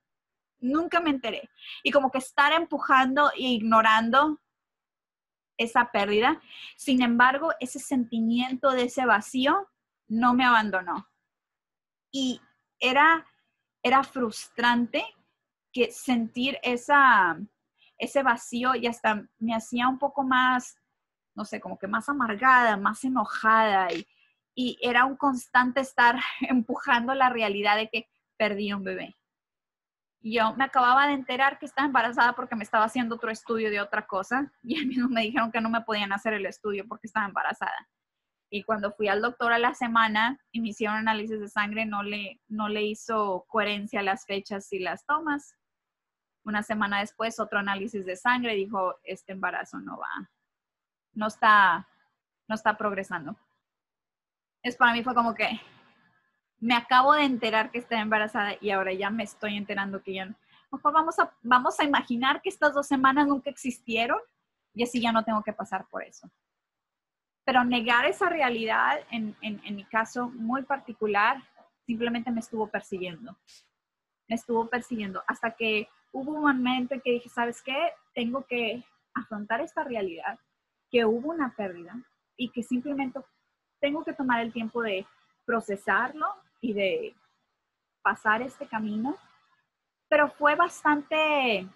[0.60, 1.50] nunca me enteré.
[1.84, 4.40] Y como que estar empujando e ignorando
[5.58, 6.42] esa pérdida.
[6.78, 9.70] Sin embargo, ese sentimiento de ese vacío
[10.08, 11.08] no me abandonó.
[12.12, 12.42] Y
[12.80, 13.28] era,
[13.84, 15.06] era frustrante
[15.72, 17.38] que sentir esa,
[17.98, 20.78] ese vacío y hasta me hacía un poco más,
[21.36, 24.08] no sé, como que más amargada, más enojada y,
[24.56, 29.19] y era un constante estar empujando la realidad de que perdí un bebé
[30.22, 33.82] yo me acababa de enterar que estaba embarazada porque me estaba haciendo otro estudio de
[33.82, 37.08] otra cosa y a mí me dijeron que no me podían hacer el estudio porque
[37.08, 37.88] estaba embarazada.
[38.52, 42.02] Y cuando fui al doctor a la semana y me hicieron análisis de sangre, no
[42.02, 45.56] le, no le hizo coherencia las fechas y las tomas.
[46.44, 50.32] Una semana después, otro análisis de sangre dijo, este embarazo no va,
[51.14, 51.88] no está,
[52.48, 53.38] no está progresando.
[54.64, 55.62] Es para mí fue como que,
[56.60, 60.26] me acabo de enterar que estoy embarazada y ahora ya me estoy enterando que ya
[60.26, 60.36] no.
[60.72, 64.20] Mejor vamos a, vamos a imaginar que estas dos semanas nunca existieron
[64.74, 66.30] y así ya no tengo que pasar por eso.
[67.46, 71.42] Pero negar esa realidad, en, en, en mi caso muy particular,
[71.86, 73.36] simplemente me estuvo persiguiendo.
[74.28, 77.94] Me estuvo persiguiendo hasta que hubo un momento en que dije, ¿sabes qué?
[78.14, 78.84] Tengo que
[79.16, 80.38] afrontar esta realidad,
[80.92, 81.96] que hubo una pérdida
[82.38, 83.20] y que simplemente
[83.80, 85.08] tengo que tomar el tiempo de
[85.46, 86.28] procesarlo
[86.62, 87.16] y de
[88.02, 89.18] pasar este camino,
[90.08, 91.68] pero fue bastante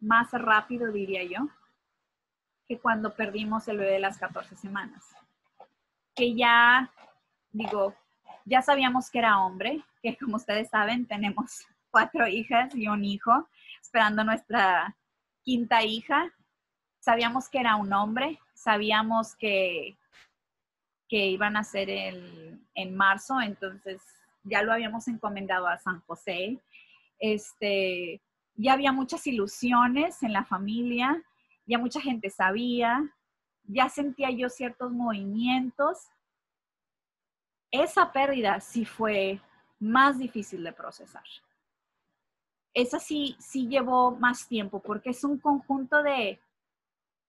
[0.00, 1.48] más rápido, diría yo,
[2.68, 5.14] que cuando perdimos el bebé de las 14 semanas.
[6.14, 6.90] Que ya,
[7.50, 7.94] digo,
[8.44, 13.48] ya sabíamos que era hombre, que como ustedes saben, tenemos cuatro hijas y un hijo,
[13.80, 14.96] esperando nuestra
[15.42, 16.32] quinta hija.
[16.98, 19.96] Sabíamos que era un hombre, sabíamos que
[21.12, 24.00] que iban a ser en marzo, entonces
[24.44, 26.58] ya lo habíamos encomendado a San José.
[27.18, 28.22] Este,
[28.54, 31.22] ya había muchas ilusiones en la familia,
[31.66, 33.14] ya mucha gente sabía,
[33.64, 35.98] ya sentía yo ciertos movimientos.
[37.70, 39.38] Esa pérdida sí fue
[39.78, 41.24] más difícil de procesar.
[42.72, 46.40] Esa sí, sí llevó más tiempo porque es un conjunto de,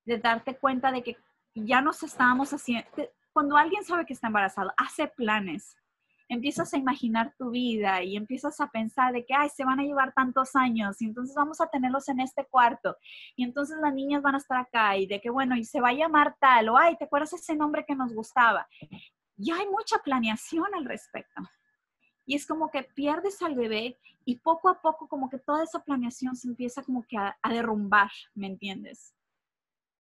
[0.05, 1.17] de darte cuenta de que
[1.53, 2.87] ya nos estábamos haciendo,
[3.33, 5.75] cuando alguien sabe que está embarazado, hace planes,
[6.29, 9.83] empiezas a imaginar tu vida y empiezas a pensar de que, ay, se van a
[9.83, 12.95] llevar tantos años y entonces vamos a tenerlos en este cuarto
[13.35, 15.89] y entonces las niñas van a estar acá y de que, bueno, y se va
[15.89, 18.67] a llamar tal o, ay, ¿te acuerdas ese nombre que nos gustaba?
[19.35, 21.41] Ya hay mucha planeación al respecto.
[22.25, 25.83] Y es como que pierdes al bebé y poco a poco como que toda esa
[25.83, 29.13] planeación se empieza como que a, a derrumbar, ¿me entiendes?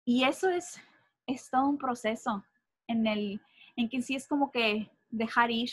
[0.04, 0.78] Y eso es,
[1.26, 2.44] es todo un proceso
[2.86, 3.40] en el
[3.76, 5.70] en que sí es como que dejar ir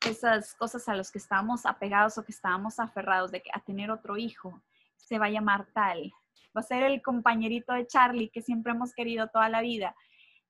[0.00, 3.90] esas cosas a las que estábamos apegados o que estábamos aferrados de que a tener
[3.90, 4.62] otro hijo
[4.96, 6.12] se va a llamar tal,
[6.56, 9.94] va a ser el compañerito de Charlie que siempre hemos querido toda la vida.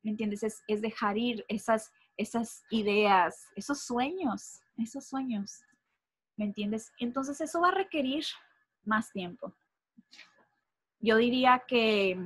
[0.02, 0.42] ¿Me entiendes?
[0.42, 5.60] Es, es dejar ir esas, esas ideas, esos sueños, esos sueños.
[6.36, 6.92] ¿Me entiendes?
[6.98, 8.24] Entonces eso va a requerir
[8.84, 9.54] más tiempo.
[10.98, 12.18] Yo diría que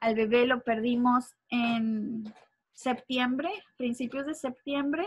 [0.00, 2.32] al bebé lo perdimos en
[2.72, 5.06] septiembre, principios de septiembre.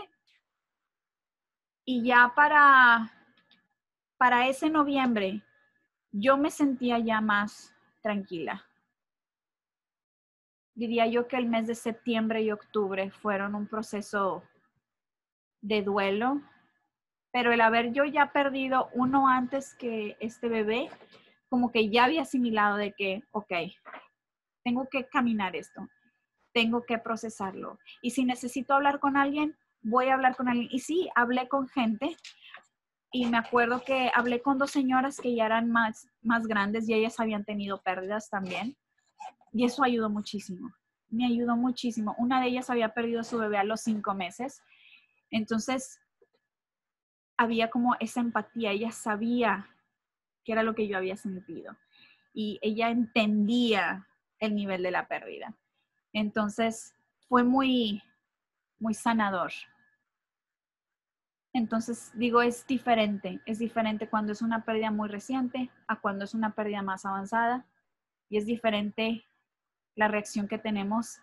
[1.84, 3.10] Y ya para,
[4.18, 5.42] para ese noviembre,
[6.12, 8.64] yo me sentía ya más tranquila.
[10.74, 14.42] Diría yo que el mes de septiembre y octubre fueron un proceso
[15.60, 16.40] de duelo,
[17.30, 20.90] pero el haber yo ya perdido uno antes que este bebé,
[21.48, 23.52] como que ya había asimilado de que, ok,
[24.64, 25.88] tengo que caminar esto,
[26.52, 27.78] tengo que procesarlo.
[28.00, 30.68] Y si necesito hablar con alguien, voy a hablar con alguien.
[30.70, 32.16] Y sí, hablé con gente
[33.10, 36.94] y me acuerdo que hablé con dos señoras que ya eran más, más grandes y
[36.94, 38.76] ellas habían tenido pérdidas también.
[39.52, 40.72] Y eso ayudó muchísimo.
[41.10, 42.14] Me ayudó muchísimo.
[42.16, 44.62] Una de ellas había perdido a su bebé a los cinco meses.
[45.30, 46.00] Entonces,
[47.36, 48.70] había como esa empatía.
[48.70, 49.68] Ella sabía
[50.42, 51.76] qué era lo que yo había sentido.
[52.32, 54.08] Y ella entendía
[54.42, 55.54] el nivel de la pérdida.
[56.12, 56.94] Entonces,
[57.28, 58.02] fue muy,
[58.78, 59.52] muy sanador.
[61.54, 66.34] Entonces, digo, es diferente, es diferente cuando es una pérdida muy reciente a cuando es
[66.34, 67.66] una pérdida más avanzada
[68.28, 69.24] y es diferente
[69.94, 71.20] la reacción que tenemos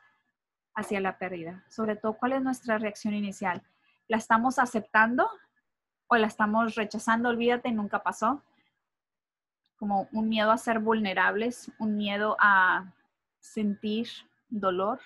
[0.74, 1.66] hacia la pérdida.
[1.68, 3.62] Sobre todo, ¿cuál es nuestra reacción inicial?
[4.08, 5.30] ¿La estamos aceptando
[6.08, 7.30] o la estamos rechazando?
[7.30, 8.44] Olvídate, nunca pasó.
[9.78, 12.94] Como un miedo a ser vulnerables, un miedo a
[13.40, 14.08] sentir
[14.50, 15.00] dolor.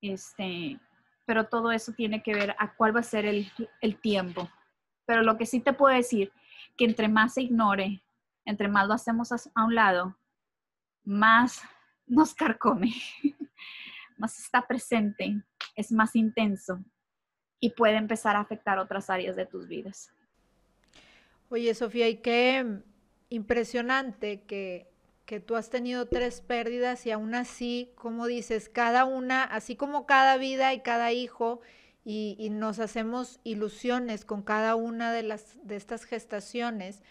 [0.00, 0.78] Este,
[1.24, 3.50] pero todo eso tiene que ver a cuál va a ser el,
[3.80, 4.48] el tiempo.
[5.06, 6.32] Pero lo que sí te puedo decir,
[6.76, 8.02] que entre más se ignore,
[8.44, 10.16] entre más lo hacemos a un lado,
[11.04, 11.62] más
[12.06, 12.92] nos carcome,
[14.16, 15.42] más está presente,
[15.74, 16.84] es más intenso
[17.60, 20.12] y puede empezar a afectar otras áreas de tus vidas.
[21.48, 22.82] Oye, Sofía, y qué
[23.28, 24.92] impresionante que
[25.26, 30.06] que tú has tenido tres pérdidas y aún así, como dices, cada una, así como
[30.06, 31.60] cada vida y cada hijo,
[32.04, 37.02] y, nos hacemos ilusiones con cada una de, las, de estas gestaciones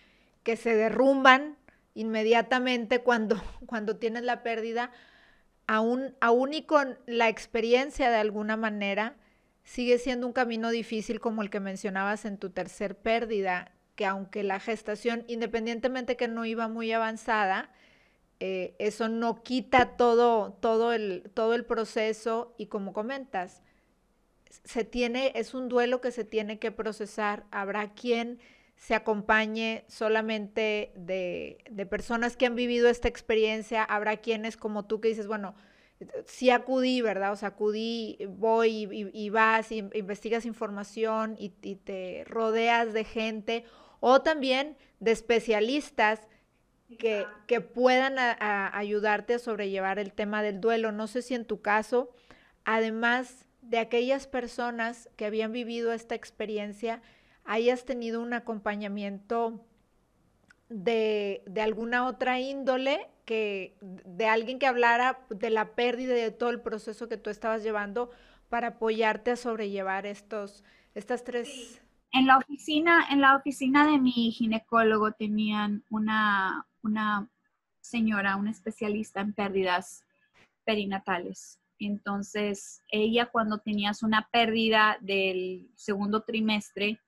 [0.43, 1.57] que se derrumban
[1.95, 4.91] inmediatamente cuando, cuando tienes la pérdida,
[5.67, 9.17] aún, aún y con la experiencia de alguna manera,
[9.65, 14.43] sigue siendo un camino difícil como el que mencionabas en tu tercer pérdida, que aunque
[14.43, 17.69] la gestación, independientemente que no iba muy avanzada,
[18.47, 23.63] eh, eso no quita todo, todo, el, todo el proceso y como comentas,
[24.63, 27.45] se tiene, es un duelo que se tiene que procesar.
[27.49, 28.37] Habrá quien
[28.75, 35.01] se acompañe solamente de, de, personas que han vivido esta experiencia, habrá quienes como tú
[35.01, 35.55] que dices, bueno,
[36.27, 37.31] sí acudí, ¿verdad?
[37.31, 43.63] O sea, acudí, voy y, vas, y investigas información y te rodeas de gente,
[44.01, 46.21] o también de especialistas
[46.97, 50.91] que, puedan ayudarte a sobrellevar el tema del duelo.
[50.91, 52.09] No sé si en tu caso,
[52.63, 57.01] además de aquellas personas que habían vivido esta experiencia,
[57.43, 59.65] hayas tenido un acompañamiento
[60.69, 66.61] de, alguna otra índole, que, de alguien que hablara de la pérdida de todo el
[66.61, 68.11] proceso que tú estabas llevando
[68.49, 71.81] para apoyarte a sobrellevar estos, estas tres...
[72.11, 77.29] En la oficina, en la oficina de mi ginecólogo tenían una, una
[77.81, 80.05] señora, una especialista en pérdidas
[80.63, 81.59] perinatales.
[81.79, 86.99] Entonces, ella cuando tenías una pérdida del segundo trimestre,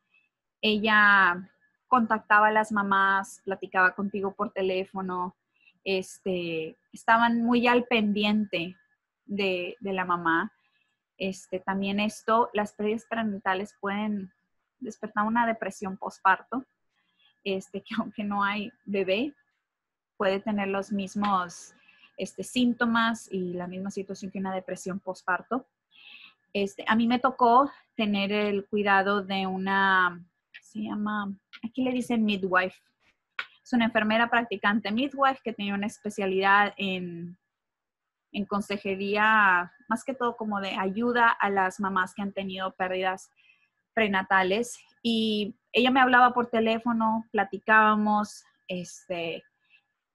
[0.61, 1.49] ella
[1.87, 5.35] contactaba a las mamás, platicaba contigo por teléfono,
[5.83, 8.75] este, estaban muy al pendiente
[9.25, 10.51] de, de la mamá.
[11.17, 14.33] Este, también esto, las pérdidas perinatales pueden
[14.79, 16.65] despertar una depresión postparto,
[17.43, 19.33] este, que aunque no hay bebé,
[20.17, 21.73] puede tener los mismos
[22.17, 25.67] este, síntomas y la misma situación que una depresión postparto.
[26.53, 30.19] Este, a mí me tocó tener el cuidado de una,
[30.61, 31.31] se llama,
[31.63, 32.77] aquí le dicen midwife.
[33.63, 37.37] Es una enfermera practicante midwife que tenía una especialidad en,
[38.31, 43.29] en consejería, más que todo como de ayuda a las mamás que han tenido pérdidas
[43.93, 44.79] prenatales.
[45.03, 49.43] Y ella me hablaba por teléfono, platicábamos, este,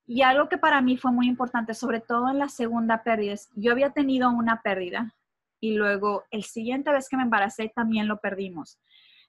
[0.06, 3.72] y algo que para mí fue muy importante, sobre todo en la segunda pérdida, yo
[3.72, 5.14] había tenido una pérdida
[5.60, 8.78] y luego el siguiente vez que me embaracé también lo perdimos.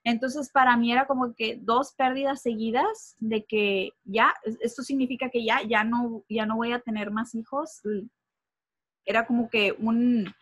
[0.04, 5.46] Entonces, para mí era como que dos pérdidas seguidas de que ya, esto significa que
[5.46, 7.82] ya, ya no, ya no voy a tener más hijos.
[9.06, 10.34] Era como que un,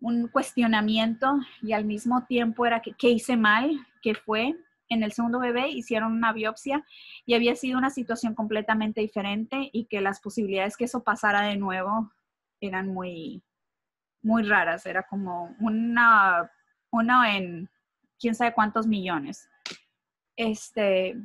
[0.00, 3.86] un cuestionamiento y al mismo tiempo era que, ¿qué hice mal?
[4.00, 4.56] ¿Qué fue?
[4.92, 6.84] En el segundo bebé hicieron una biopsia
[7.24, 11.56] y había sido una situación completamente diferente y que las posibilidades que eso pasara de
[11.56, 12.12] nuevo
[12.60, 13.42] eran muy,
[14.22, 16.50] muy raras, era como una,
[16.90, 17.70] una en
[18.20, 19.48] quién sabe cuántos millones.
[20.36, 21.16] Este,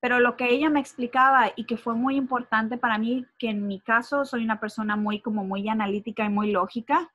[0.00, 3.66] pero lo que ella me explicaba y que fue muy importante para mí, que en
[3.66, 7.10] mi caso soy una persona muy como muy analítica y muy lógica,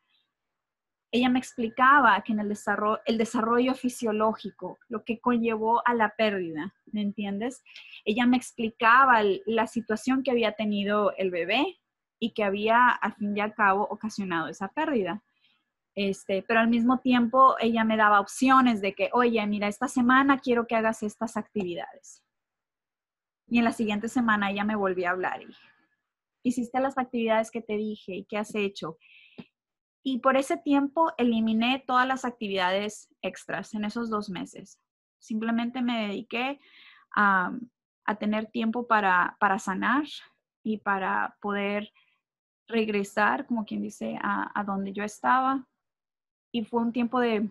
[1.16, 6.14] ella me explicaba que en el desarrollo, el desarrollo fisiológico, lo que conllevó a la
[6.18, 7.64] pérdida, ¿me entiendes?
[8.04, 11.80] Ella me explicaba la situación que había tenido el bebé,
[12.20, 15.24] y que había al fin y al cabo ocasionado esa pérdida.
[15.96, 20.40] Este, pero al mismo tiempo ella me daba opciones de que, oye, mira, esta semana
[20.40, 22.22] quiero que hagas estas actividades.
[23.48, 25.48] Y en la siguiente semana ella me volvió a hablar y
[26.44, 28.98] hiciste las actividades que te dije y qué has hecho.
[30.08, 34.80] Y por ese tiempo eliminé todas las actividades extras en esos dos meses.
[35.18, 36.60] Simplemente me dediqué
[37.16, 37.52] a,
[38.06, 40.04] a tener tiempo para, para sanar
[40.64, 41.92] y para poder
[42.68, 45.68] regresar, como quien dice, a, donde yo estaba.
[46.52, 47.50] Y fue un tiempo de,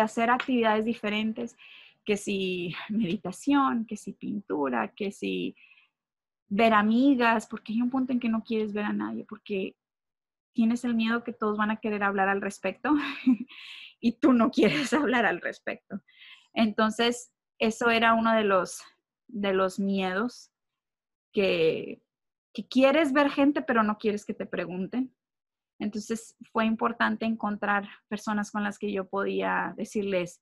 [0.00, 1.56] hacer actividades diferentes,
[2.04, 5.54] que si meditación, que si pintura, que si
[6.48, 9.76] ver amigas, porque hay un punto en que no quieres ver a nadie, porque
[10.52, 12.94] tienes el miedo que todos van a querer hablar al respecto
[14.00, 16.00] y tú no quieres hablar al respecto.
[16.52, 18.82] Entonces, eso era uno de los,
[19.28, 20.50] de los miedos
[21.32, 22.02] que,
[22.52, 25.14] que quieres ver gente, pero no quieres que te pregunten.
[25.78, 30.40] Entonces fue importante encontrar personas con las que yo podía decirles,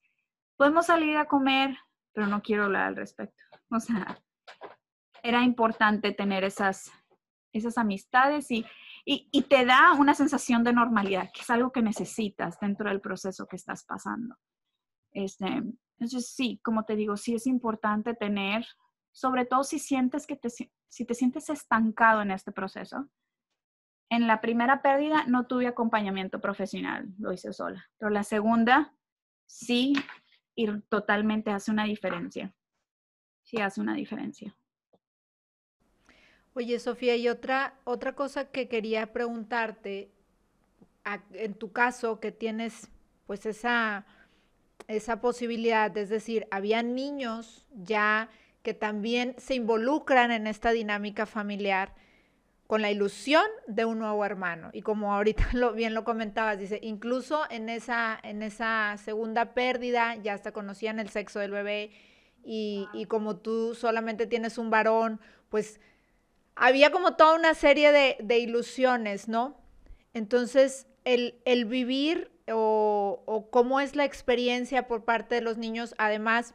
[0.57, 1.79] podemos salir a comer,
[2.13, 3.43] pero no quiero hablar al respecto.
[3.71, 4.21] O sea,
[5.23, 6.91] era importante tener esas,
[7.53, 8.67] esas amistades y,
[9.05, 13.47] y, te da una sensación de normalidad, que es algo que necesitas dentro del proceso
[13.47, 14.37] que estás pasando.
[15.13, 18.67] Este, entonces, sí, como te digo, sí es importante tener
[19.13, 23.09] sobre todo si sientes que te, si te sientes estancado en este proceso.
[24.09, 28.95] En la primera pérdida no tuve acompañamiento profesional, lo hice sola, pero la segunda
[29.47, 29.95] sí
[30.55, 32.55] y totalmente hace una diferencia.
[33.43, 34.57] Sí hace una diferencia.
[36.61, 40.11] Oye, Sofía, y otra, otra cosa que quería preguntarte,
[41.33, 42.91] en tu caso que tienes
[43.27, 44.05] pues esa,
[44.87, 48.29] esa posibilidad, es decir, había niños ya
[48.63, 51.95] que también se involucran en esta dinámica familiar
[52.67, 54.69] con la ilusión de un nuevo hermano.
[54.75, 60.17] Y como ahorita lo, bien lo comentabas, dice, incluso en esa, en esa segunda pérdida
[60.17, 61.91] ya hasta conocían el sexo del bebé
[62.45, 65.81] y, y como tú solamente tienes un varón, pues
[66.61, 69.57] había como toda una serie de, ilusiones, ¿no?
[70.13, 76.55] Entonces, el, vivir o, o cómo es la experiencia por parte de los niños, además,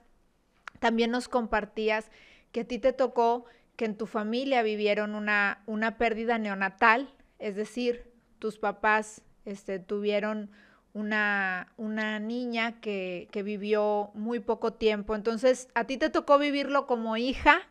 [0.80, 2.12] también nos compartías
[2.51, 3.45] que a ti te tocó
[3.78, 10.51] que en tu familia vivieron una, una pérdida neonatal, es decir, tus papás este, tuvieron
[10.93, 15.16] una, una niña que, que, vivió muy poco tiempo.
[15.16, 17.64] Entonces, a ti te tocó vivirlo como hija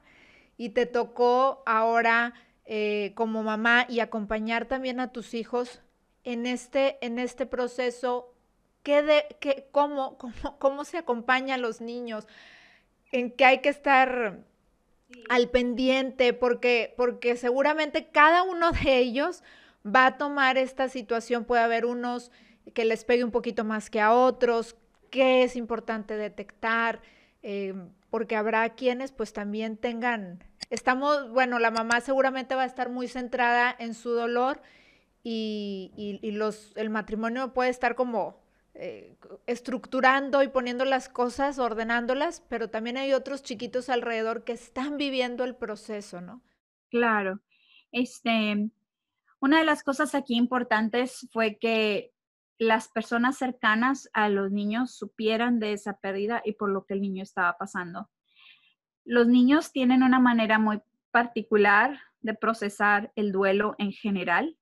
[0.57, 2.35] y te tocó ahora
[2.65, 5.83] eh, como mamá y acompañar también a tus hijos
[6.25, 8.35] en este, en este proceso.
[8.83, 12.27] ¿Qué de, qué, cómo, cómo, ¿Cómo se acompaña a los niños?
[13.15, 14.41] en que hay que estar
[15.29, 19.45] al pendiente porque, porque seguramente cada uno de ellos
[19.87, 21.45] va a tomar esta situación.
[21.45, 22.33] Puede haber unos
[22.75, 24.75] que les pegue un poquito más que a otros,
[25.11, 27.03] que es importante detectar,
[27.45, 27.75] eh,
[28.15, 30.39] porque habrá quienes pues también tengan,
[30.71, 34.63] estamos, bueno, la mamá seguramente va a estar muy centrada en su dolor
[35.25, 36.23] y,
[36.77, 38.41] el matrimonio puede estar como
[38.75, 39.17] eh,
[39.49, 45.43] estructurando y poniendo las cosas, ordenándolas, pero también hay otros chiquitos alrededor que están viviendo
[45.43, 46.41] el proceso, ¿no?
[46.91, 47.41] Claro.
[47.91, 48.71] Este,
[49.41, 52.14] una de las cosas aquí importantes fue que
[52.59, 57.01] las personas cercanas a los niños supieran de esa pérdida y por lo que el
[57.01, 58.11] niño estaba pasando.
[59.05, 60.81] Los niños tienen una manera muy
[61.11, 64.57] particular de procesar el duelo en general.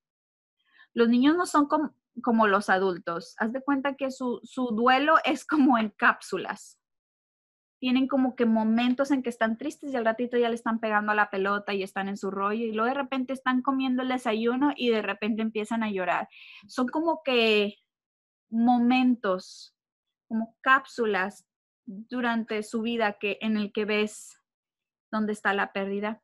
[0.95, 3.35] Los niños no son como, los adultos.
[3.39, 6.79] Haz de cuenta que su, su duelo es como en cápsulas
[7.83, 11.11] tienen como que momentos en que están tristes y al ratito ya le están pegando
[11.11, 14.09] a la pelota y están en su rollo y luego de repente están comiendo el
[14.09, 16.29] desayuno y de repente empiezan a llorar.
[16.69, 17.82] Son como que
[18.53, 19.75] momentos,
[20.29, 21.47] como cápsulas
[21.85, 24.39] durante su vida que en el que ves
[25.11, 26.23] dónde está la pérdida.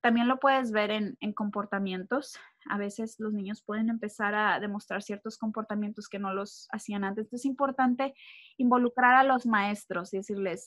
[0.00, 2.38] También lo puedes ver en, en comportamientos.
[2.70, 7.24] A veces los niños pueden empezar a demostrar ciertos comportamientos que no los hacían antes.
[7.24, 8.14] Entonces es importante
[8.56, 10.66] involucrar a los maestros y decirles,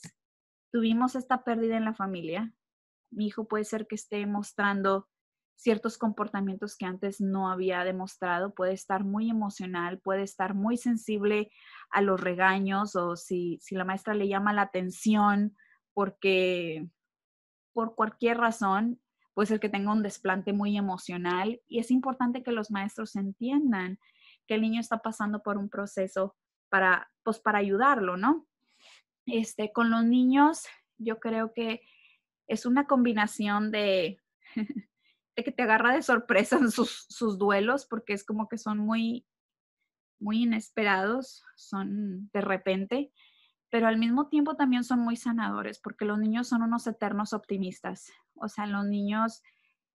[0.70, 2.52] tuvimos esta pérdida en la familia,
[3.14, 5.08] mi hijo puede ser que esté mostrando
[5.56, 11.50] ciertos comportamientos que antes no había demostrado, puede estar muy emocional, puede estar muy sensible
[11.90, 15.56] a los regaños o si, si la maestra le llama la atención
[15.94, 16.88] porque
[17.72, 19.00] por cualquier razón
[19.32, 23.98] puede ser que tenga un desplante muy emocional y es importante que los maestros entiendan
[24.46, 26.36] que el niño está pasando por un proceso
[26.68, 28.46] para, pues, para ayudarlo, ¿no?
[29.26, 30.66] Este, con los niños,
[30.98, 31.80] yo creo que
[32.46, 34.18] es una combinación de,
[35.42, 39.26] que te agarra de sorpresa en sus, sus, duelos, porque es como que son muy,
[40.20, 43.12] muy inesperados, son de repente,
[43.70, 48.12] pero al mismo tiempo también son muy sanadores, porque los niños son unos eternos optimistas.
[48.34, 49.42] O sea, los niños,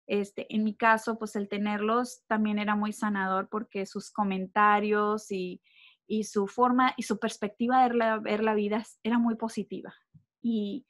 [0.07, 5.61] este, en mi caso, pues el tenerlos también era muy sanador porque sus comentarios y
[6.07, 9.95] y su forma y su perspectiva de ver la, vida era muy positiva.
[10.43, 10.87] Y,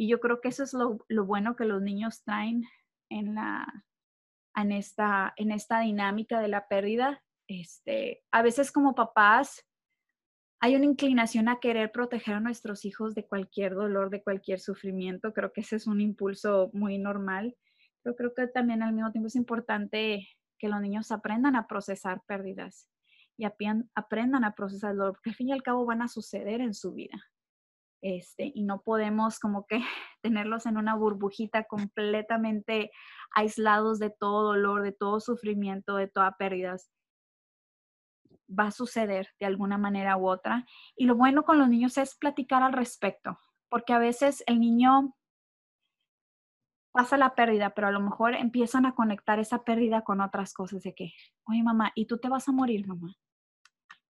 [0.00, 2.62] yo creo que eso es lo, bueno que los niños traen
[3.08, 3.66] en, la,
[4.62, 7.22] en, esta, en esta dinámica de la pérdida.
[7.46, 9.64] Este, a veces como papás
[10.60, 15.32] hay una inclinación a querer proteger a nuestros hijos de cualquier dolor, de cualquier sufrimiento.
[15.32, 17.56] Creo que ese es un impulso muy normal.
[18.02, 20.28] Pero creo que también al mismo tiempo es importante
[20.58, 22.88] que los niños aprendan a procesar pérdidas
[23.36, 26.92] y aprendan a procesarlo, porque al fin y al cabo van a suceder en su
[26.92, 27.22] vida.
[28.00, 29.80] Este, y no podemos como que
[30.22, 32.90] tenerlos en una burbujita completamente
[33.34, 36.90] aislados de todo dolor, de todo sufrimiento, de toda pérdidas.
[38.48, 40.64] Va a suceder de alguna manera u otra.
[40.96, 43.38] Y lo bueno con los niños es platicar al respecto,
[43.68, 45.14] porque a veces el niño
[46.92, 50.82] pasa la pérdida, pero a lo mejor empiezan a conectar esa pérdida con otras cosas
[50.82, 51.12] de que,
[51.46, 53.14] oye mamá, ¿y tú te vas a morir, mamá?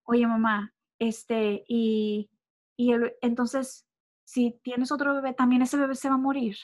[0.08, 2.30] oye mamá, este, y,
[2.78, 3.88] y entonces,
[4.24, 6.56] si tienes otro bebé, también ese bebé se va a morir.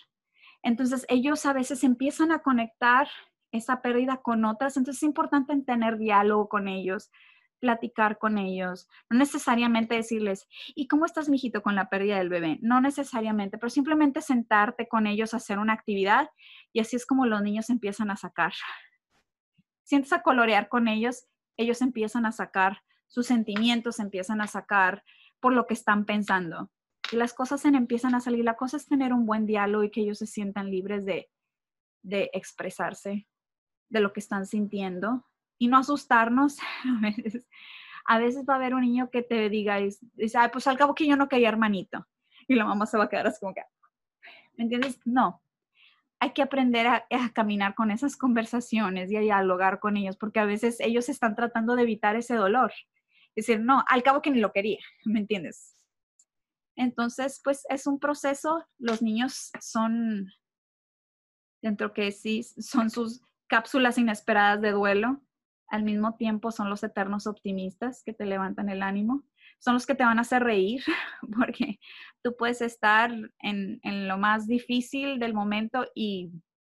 [0.62, 3.08] Entonces, ellos a veces empiezan a conectar
[3.50, 7.10] esa pérdida con otras, entonces es importante tener diálogo con ellos,
[7.58, 10.46] platicar con ellos, no necesariamente decirles,
[10.76, 12.58] ¿y cómo estás, mijito, con la pérdida del bebé?
[12.62, 16.30] No necesariamente, pero simplemente sentarte con ellos, hacer una actividad
[16.72, 18.52] y así es como los niños empiezan a sacar.
[19.82, 22.82] Sientes a colorear con ellos, ellos empiezan a sacar
[23.14, 25.04] sus sentimientos empiezan a sacar
[25.44, 26.70] por lo que están pensando.
[27.12, 28.46] Y las cosas se empiezan a salir.
[28.46, 31.28] La cosa es tener un buen diálogo y que ellos se sientan libres de,
[32.00, 33.28] de expresarse
[33.90, 35.26] de lo que están sintiendo
[35.58, 36.56] y no asustarnos.
[36.86, 37.46] A veces,
[38.06, 40.94] a veces va a haber un niño que te diga, dice, Ay, pues al cabo
[40.94, 42.06] que yo no quería hermanito.
[42.48, 43.64] Y la mamá se va a quedar así como que,
[44.56, 44.98] ¿me entiendes?
[45.04, 45.42] No,
[46.20, 50.46] hay que aprender a, caminar con esas conversaciones y a dialogar con ellos, porque a
[50.46, 52.72] veces ellos están tratando de evitar ese dolor.
[53.36, 55.76] Decir, no, al cabo que ni lo quería, ¿me entiendes?
[56.76, 60.28] Entonces, pues es un proceso, los niños son,
[61.62, 65.22] dentro que sí, son sus cápsulas inesperadas de duelo,
[65.68, 69.24] al mismo tiempo son los eternos optimistas que te levantan el ánimo,
[69.60, 70.82] son los que te van a hacer reír,
[71.38, 71.78] porque
[72.22, 76.32] tú puedes estar en, en lo más difícil del momento y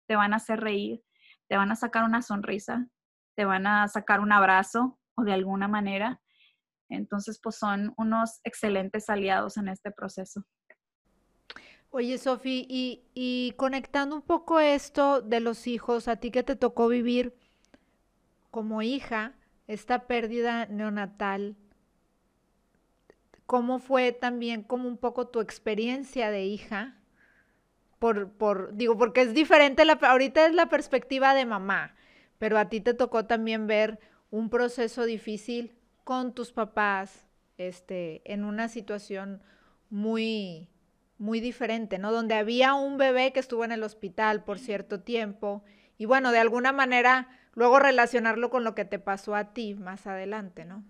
[0.06, 1.02] te van a hacer reír,
[1.48, 2.88] te van a sacar una sonrisa,
[3.36, 6.20] te van a sacar un abrazo o de alguna manera
[6.96, 10.44] entonces, pues son unos excelentes aliados en este proceso.
[11.90, 16.88] Oye, Sofi, y, conectando un poco esto de los hijos, a ti que te tocó
[16.88, 17.34] vivir
[18.50, 19.34] como hija
[19.66, 21.56] esta pérdida neonatal,
[23.46, 26.98] ¿cómo fue también como un poco tu experiencia de hija?
[27.98, 31.96] Por, por, digo, porque es diferente, la, ahorita es la perspectiva de mamá,
[32.38, 33.98] pero a ti te tocó también ver
[34.30, 35.77] un proceso difícil
[36.08, 37.26] con tus papás,
[37.58, 39.42] este, en una situación
[39.90, 40.70] muy,
[41.18, 42.12] muy diferente, ¿no?
[42.12, 45.64] Donde había un bebé que estuvo en el hospital por cierto tiempo
[45.98, 50.06] y bueno, de alguna manera luego relacionarlo con lo que te pasó a ti más
[50.06, 50.82] adelante, ¿no?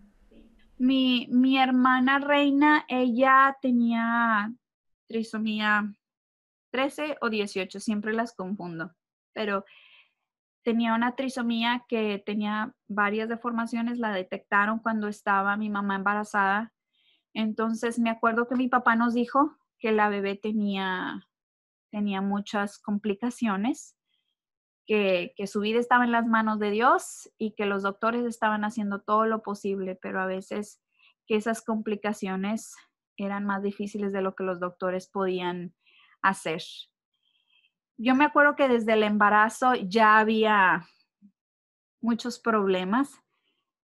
[0.76, 4.52] Mi, mi hermana Reina, ella tenía
[5.08, 5.92] trisomía
[6.70, 8.94] 13 o 18, siempre las confundo,
[9.32, 9.64] pero
[10.62, 16.72] tenía una trisomía que tenía varias deformaciones, la detectaron cuando estaba mi mamá embarazada.
[17.34, 21.28] Entonces me acuerdo que mi papá nos dijo que la bebé tenía,
[21.90, 23.96] tenía muchas complicaciones,
[24.86, 28.64] que, que su vida estaba en las manos de Dios y que los doctores estaban
[28.64, 30.82] haciendo todo lo posible, pero a veces
[31.26, 32.74] que esas complicaciones
[33.18, 35.74] eran más difíciles de lo que los doctores podían
[36.22, 36.62] hacer.
[38.00, 40.86] Yo me acuerdo que desde el embarazo ya había
[42.00, 43.20] muchos problemas,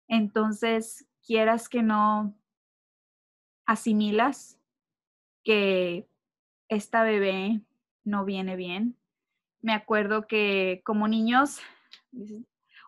[0.06, 2.38] entonces quieras que no
[3.66, 4.60] asimilas
[5.42, 6.08] que
[6.68, 7.60] esta bebé
[8.04, 8.96] no viene bien.
[9.60, 11.60] Me acuerdo que como niños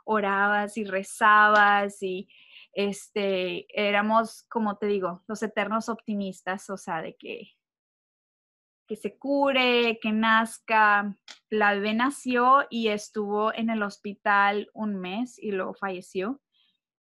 [0.05, 2.29] orabas y rezabas y
[2.72, 7.55] este éramos como te digo, los eternos optimistas, o sea, de que
[8.87, 11.16] que se cure, que nazca.
[11.51, 16.41] La bebé nació y estuvo en el hospital un mes y luego falleció.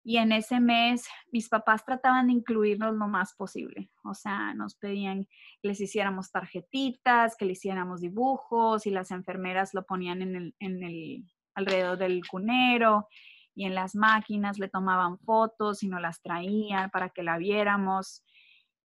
[0.03, 3.91] Y en ese mes mis papás trataban de incluirnos lo más posible.
[4.05, 5.27] O sea, nos pedían
[5.61, 11.25] que les hiciéramos tarjetitas, que le hiciéramos dibujos y las enfermeras lo ponían en el,
[11.55, 13.09] alrededor del cunero
[13.55, 18.25] y en las máquinas le tomaban fotos y nos las traían para que la viéramos.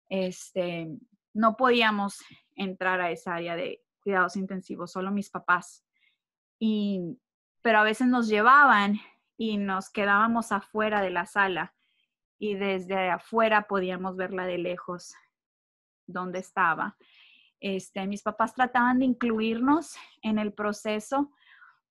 [0.09, 0.89] Este,
[1.35, 2.23] no podíamos
[2.55, 5.85] entrar a esa área de cuidados intensivos, solo mis papás.
[6.59, 7.19] Y,
[7.61, 8.99] pero a veces nos llevaban
[9.37, 11.75] y nos quedábamos afuera de la sala
[12.39, 15.13] y desde afuera podíamos verla de lejos
[16.07, 16.95] donde estaba.
[17.59, 21.31] Este, mis papás trataban de incluirnos en el proceso.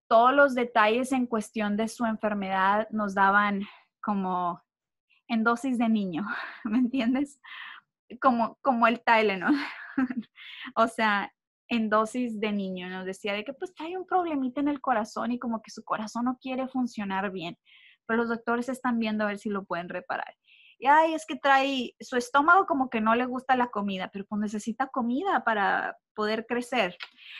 [0.08, 3.62] Todos los detalles en cuestión de su enfermedad nos daban
[4.00, 4.62] como
[5.28, 6.26] en dosis de niño,
[6.64, 7.40] ¿me entiendes?
[8.20, 9.54] Como, como el Tylenol.
[10.76, 11.32] o sea,
[11.68, 15.32] en dosis de niño, nos decía de que pues hay un problemita en el corazón
[15.32, 17.56] y como que su corazón no quiere funcionar bien,
[18.06, 20.34] pero los doctores están viendo a ver si lo pueden reparar.
[20.78, 24.26] Y ay, es que trae su estómago como que no le gusta la comida, pero
[24.26, 26.96] pues necesita comida para poder crecer.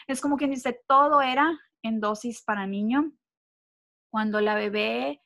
[0.07, 3.13] Es como quien dice, todo era en dosis para niño.
[4.11, 5.21] Cuando la bebé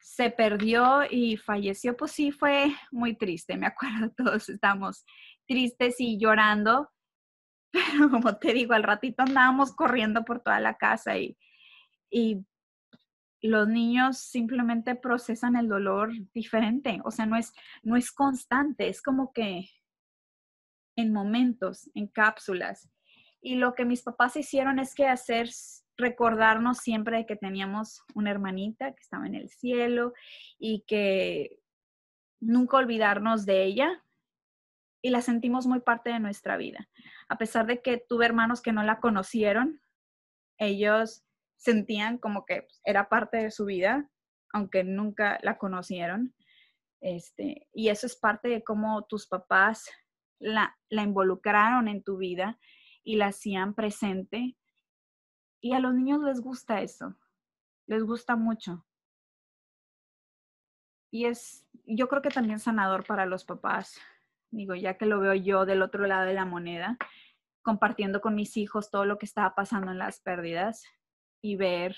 [0.00, 5.04] se perdió y falleció, pues sí fue muy triste, me acuerdo, todos estamos
[5.46, 6.90] tristes y llorando,
[7.72, 11.36] pero como te digo, al ratito andábamos corriendo por toda la casa y,
[12.10, 12.44] y
[13.40, 19.00] los niños simplemente procesan el dolor diferente, o sea, no es, no es constante, es
[19.00, 19.68] como que
[20.96, 22.90] en momentos, en cápsulas.
[23.40, 25.48] Y lo que mis papás hicieron es que hacer
[25.98, 30.14] recordarnos siempre que teníamos una hermanita que estaba en el cielo
[30.58, 31.60] y que
[32.40, 34.04] nunca olvidarnos de ella,
[35.02, 36.88] y la sentimos muy parte de nuestra vida.
[37.28, 39.80] A pesar de que tuve hermanos que no la conocieron,
[40.58, 41.24] ellos
[41.56, 44.10] sentían como que pues, era parte de su vida,
[44.52, 46.34] aunque nunca la conocieron.
[47.00, 49.88] Este, y eso es parte de cómo tus papás
[50.40, 52.58] la, la involucraron en tu vida
[53.04, 54.56] y la hacían presente.
[55.60, 57.16] Y a los niños les gusta eso,
[57.86, 58.84] les gusta mucho.
[61.10, 63.98] Y es, yo creo que también sanador para los papás
[64.50, 66.96] digo, ya que lo veo yo del otro lado de la moneda,
[67.62, 70.84] compartiendo con mis hijos todo lo que estaba pasando en las pérdidas
[71.42, 71.96] y ver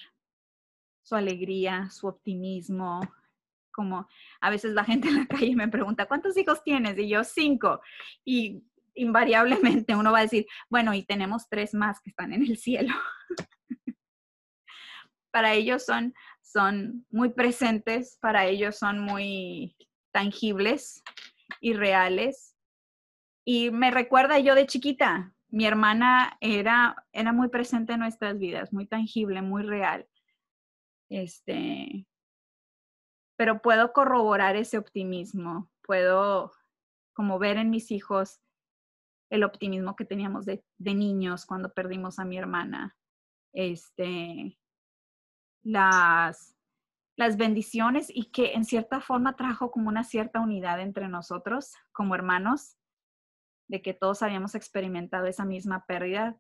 [1.03, 3.01] su alegría, su optimismo,
[3.71, 4.09] como
[4.41, 6.99] a veces la gente en la calle me pregunta, ¿cuántos hijos tienes?
[6.99, 7.81] Y yo, cinco.
[8.25, 8.65] Y
[9.01, 12.95] invariablemente uno va a decir, bueno, y tenemos tres más que están en el cielo.
[15.31, 19.77] para ellos son, son muy presentes, para ellos son muy
[20.13, 21.03] tangibles
[21.61, 22.57] y reales.
[23.45, 28.73] Y me recuerda yo de chiquita, mi hermana era, era muy presente en nuestras vidas,
[28.73, 30.07] muy tangible, muy real.
[31.09, 32.07] Este,
[33.37, 36.53] pero puedo corroborar ese optimismo, puedo
[37.15, 38.41] como ver en mis hijos
[39.31, 42.97] el optimismo que teníamos de, niños cuando perdimos a mi hermana.
[43.53, 44.59] Este,
[45.62, 46.57] las,
[47.16, 52.14] las bendiciones y que en cierta forma trajo como una cierta unidad entre nosotros como
[52.14, 52.76] hermanos,
[53.68, 56.37] de que todos habíamos experimentado esa misma pérdida.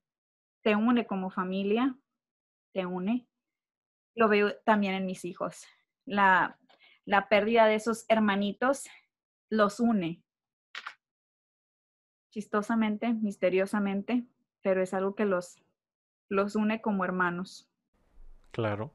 [0.62, 1.96] Te une como familia,
[2.74, 3.28] te une.
[4.16, 5.64] Lo veo también en mis hijos.
[6.04, 6.58] La,
[7.04, 8.88] la pérdida de esos hermanitos
[9.48, 10.24] los une.
[12.30, 14.24] Chistosamente, misteriosamente,
[14.62, 15.56] pero es algo que los,
[16.28, 17.68] los une como hermanos.
[18.52, 18.92] Claro.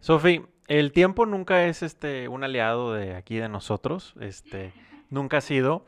[0.00, 4.72] Sofi, el tiempo nunca es este un aliado de aquí de nosotros, este,
[5.10, 5.84] nunca ha sido.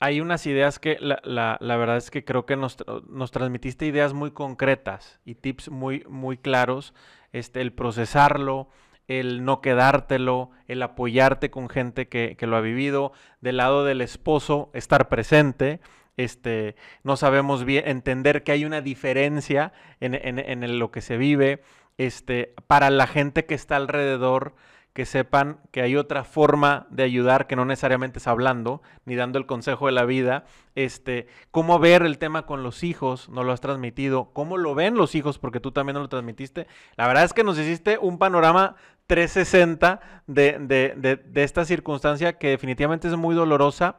[0.00, 2.76] Hay unas ideas que la, la, la verdad es que creo que nos,
[3.08, 6.94] nos, transmitiste ideas muy concretas y tips muy, muy claros,
[7.32, 8.68] este, el procesarlo,
[9.06, 14.00] el no quedártelo, el apoyarte con gente que, que, lo ha vivido, del lado del
[14.00, 15.80] esposo, estar presente,
[16.16, 21.62] este, no sabemos bien, entender que hay una diferencia en, lo que se vive,
[21.98, 24.54] este, para la gente que está alrededor,
[24.92, 29.40] que sepan que hay otra forma de ayudar que no necesariamente es hablando ni dando
[29.40, 30.44] el consejo de la vida,
[30.76, 34.94] este, cómo ver el tema con los hijos, no lo has transmitido, cómo lo ven
[34.94, 36.68] los hijos porque tú también no lo transmitiste.
[36.96, 38.76] La verdad es que nos hiciste un panorama
[39.08, 43.96] 360 de, de, de, de esta circunstancia que definitivamente es muy dolorosa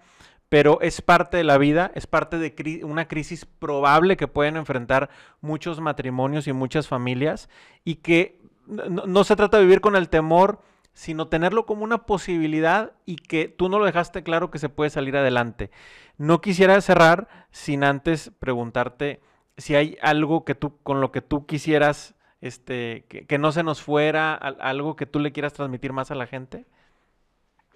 [0.50, 5.10] pero es parte de la vida, es parte de una crisis probable que pueden enfrentar
[5.42, 7.50] muchos matrimonios y muchas familias
[7.84, 10.60] y que no, se trata de vivir con el temor,
[10.94, 14.90] sino tenerlo como una posibilidad y que tú no lo dejaste claro que se puede
[14.90, 15.72] salir adelante.
[16.18, 19.22] No quisiera cerrar sin antes preguntarte
[19.58, 23.64] si hay algo que tú con lo que tú quisieras este que, que no se
[23.64, 26.66] nos fuera, algo que tú le quieras transmitir más a la gente.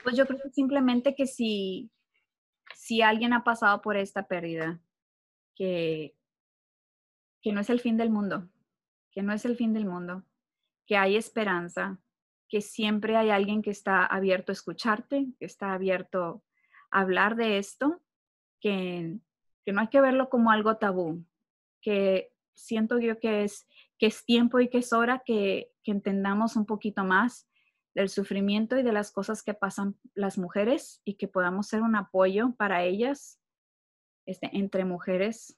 [0.03, 1.89] Pues yo creo que simplemente que si
[2.75, 4.79] si alguien ha pasado por esta pérdida,
[5.55, 6.15] que,
[7.41, 8.49] que no es el fin del mundo,
[9.11, 10.23] que no es el fin del mundo,
[10.85, 11.99] que hay esperanza,
[12.47, 16.43] que siempre hay alguien que está abierto a escucharte, que está abierto
[16.91, 18.01] a hablar de esto,
[18.59, 19.19] que,
[19.67, 21.23] no hay que verlo como algo tabú,
[21.81, 23.67] que siento yo que es,
[23.99, 27.48] que es tiempo y que es hora que, que entendamos un poquito más
[27.95, 31.95] del sufrimiento y de las cosas que pasan las mujeres y que podamos ser un
[31.95, 33.39] apoyo para ellas
[34.25, 35.57] este, entre mujeres.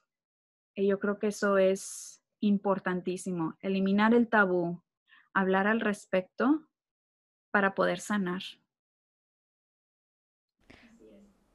[0.74, 4.82] Y yo creo que eso es importantísimo, eliminar el tabú,
[5.32, 6.68] hablar al respecto
[7.50, 8.42] para poder sanar.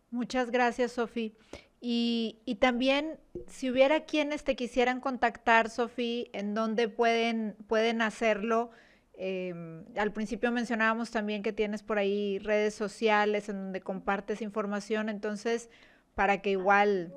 [0.10, 1.36] Muchas gracias, Sofi.
[1.82, 8.72] Y, y, también, si hubiera quienes te quisieran contactar, Sofi, ¿en dónde pueden, pueden hacerlo?
[9.20, 15.10] Eh, al principio mencionábamos también que tienes por ahí redes sociales en donde compartes información,
[15.10, 15.72] entonces,
[16.16, 17.14] para que igual...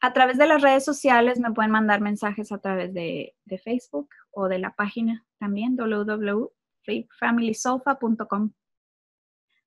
[0.00, 4.08] A través de las redes sociales me pueden mandar mensajes a través de, de Facebook
[4.30, 8.52] o de la página también, www.familysofa.com.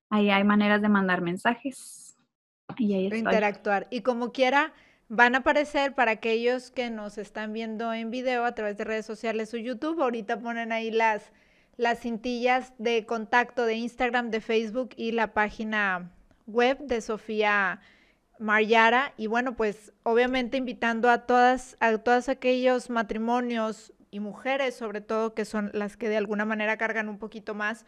[0.08, 2.16] Ahí hay maneras de mandar mensajes.
[2.78, 3.20] Y ahí estoy.
[3.20, 3.86] Interactuar.
[3.90, 4.72] Y como quiera,
[5.08, 9.06] van a aparecer para aquellos que nos están viendo en video a través de redes
[9.06, 10.02] sociales o YouTube.
[10.02, 11.32] Ahorita ponen ahí las
[11.76, 16.10] las cintillas de contacto de Instagram, de Facebook y la página
[16.46, 17.80] web de Sofía
[18.38, 19.14] Maryara.
[19.16, 25.34] Y bueno, pues obviamente invitando a todas, a todos aquellos matrimonios y mujeres, sobre todo,
[25.34, 27.86] que son las que de alguna manera cargan un poquito más,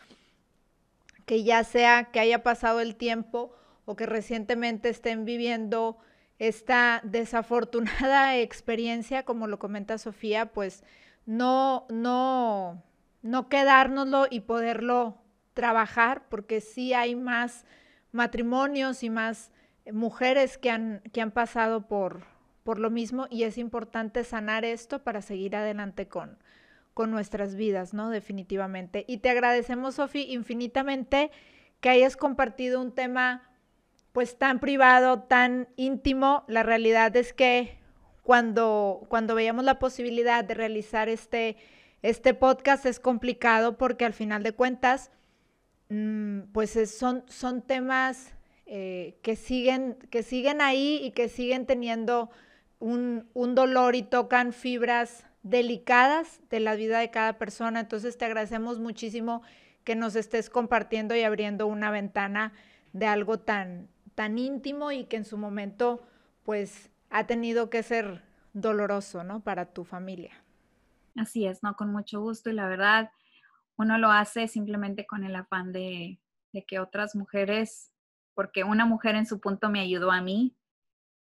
[1.27, 3.55] que ya sea que haya pasado el tiempo
[3.85, 5.99] o que recientemente estén viviendo
[6.39, 10.83] esta desafortunada experiencia, como lo comenta Sofía, pues
[11.27, 12.83] no, no,
[13.25, 15.17] no quedárnoslo y poderlo
[15.55, 17.65] trabajar, porque sí hay más
[18.13, 19.51] matrimonios y más
[19.91, 22.27] mujeres que han, que han pasado por,
[22.65, 26.39] por lo mismo y es importante sanar esto para seguir adelante con,
[26.93, 28.11] con nuestras vidas, ¿no?
[28.11, 29.07] Definitivamente.
[29.09, 31.31] Y te agradecemos, Sofi, infinitamente
[31.81, 33.51] que hayas compartido un tema
[34.13, 36.45] pues tan privado, tan íntimo.
[36.47, 37.79] La realidad es que
[38.23, 41.57] cuando, cuando veíamos la posibilidad de realizar este
[42.05, 45.11] este podcast es complicado porque al final de cuentas,
[45.89, 48.35] mmm, pues es, son, son temas
[48.67, 52.29] eh, que, siguen, que siguen ahí y que siguen teniendo
[52.79, 57.81] un, un dolor y tocan fibras delicadas de la vida de cada persona.
[57.81, 59.41] Entonces te agradecemos muchísimo
[59.83, 62.53] que nos estés compartiendo y abriendo una ventana
[62.93, 66.07] de algo tan, tan íntimo y que en su momento
[66.43, 68.21] pues ha tenido que ser
[68.53, 69.41] doloroso, ¿no?
[69.41, 70.44] Para tu familia.
[71.17, 71.77] Así es, ¿no?
[71.77, 73.11] Con mucho gusto y la verdad,
[73.77, 76.21] uno lo hace simplemente con el afán de,
[76.69, 77.93] que otras mujeres,
[78.35, 80.57] porque una mujer en su punto me ayudó a mí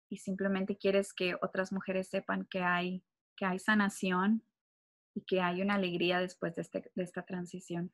[0.09, 3.05] y simplemente quieres que otras mujeres sepan que hay,
[3.36, 4.43] que hay sanación
[5.14, 7.93] y que hay una alegría después de, este, esta transición.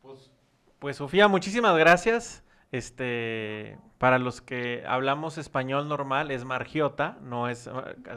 [0.00, 0.30] Pues,
[0.78, 2.42] pues Sofía, muchísimas gracias.
[2.74, 7.70] Este, para los que hablamos español normal es margiota, no es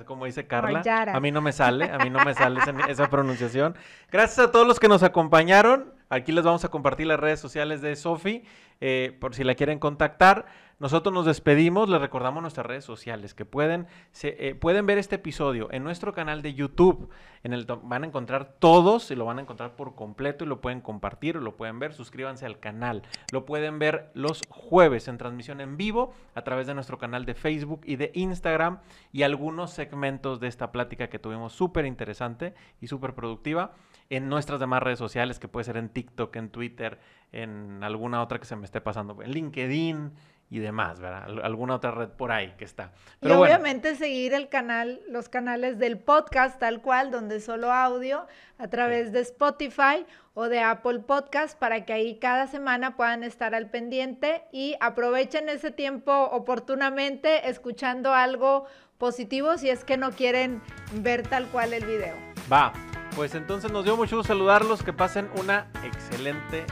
[0.05, 0.81] como dice Carla.
[1.13, 3.75] A mí no me sale, a mí no me sale esa, esa, pronunciación.
[4.11, 5.93] Gracias a todos los que nos acompañaron.
[6.09, 8.43] Aquí les vamos a compartir las redes sociales de Sofi
[8.79, 10.45] eh, por si la quieren contactar.
[10.79, 13.87] Nosotros nos despedimos, les recordamos nuestras redes sociales que pueden,
[14.21, 17.09] eh, pueden ver este episodio en nuestro canal de YouTube.
[17.43, 20.61] En el van a encontrar todos y lo van a encontrar por completo y lo
[20.61, 21.93] pueden compartir o lo pueden ver.
[21.93, 23.01] Suscríbanse al canal.
[23.33, 27.33] Lo pueden ver los jueves en transmisión en vivo a través de nuestro canal de
[27.33, 28.79] Facebook y de Instagram
[29.11, 33.73] y algunos segmentos de esta plática que tuvimos súper interesante y súper productiva
[34.09, 36.99] en nuestras demás redes sociales, que puede ser en TikTok, en Twitter,
[37.31, 40.11] en alguna otra que se me esté pasando, en LinkedIn
[40.49, 41.25] y demás, ¿verdad?
[41.43, 42.91] Alguna otra red por ahí que está.
[43.19, 48.27] Pero y obviamente seguir el canal, los canales del podcast tal cual, donde solo audio,
[48.57, 53.55] a través de Spotify o de Apple Podcast, para que ahí cada semana puedan estar
[53.55, 60.61] al pendiente y aprovechen ese tiempo oportunamente escuchando algo positivo si es que no quieren
[60.93, 62.15] ver tal cual el video.
[62.51, 62.71] Va,
[63.17, 66.67] pues entonces nos dio mucho gusto saludarlos, que pasen una excelente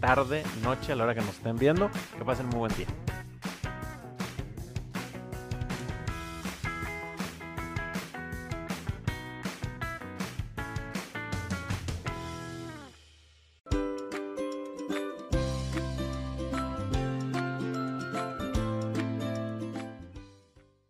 [0.00, 2.86] tarde, noche, a la hora que nos estén viendo, que pasen muy buen día.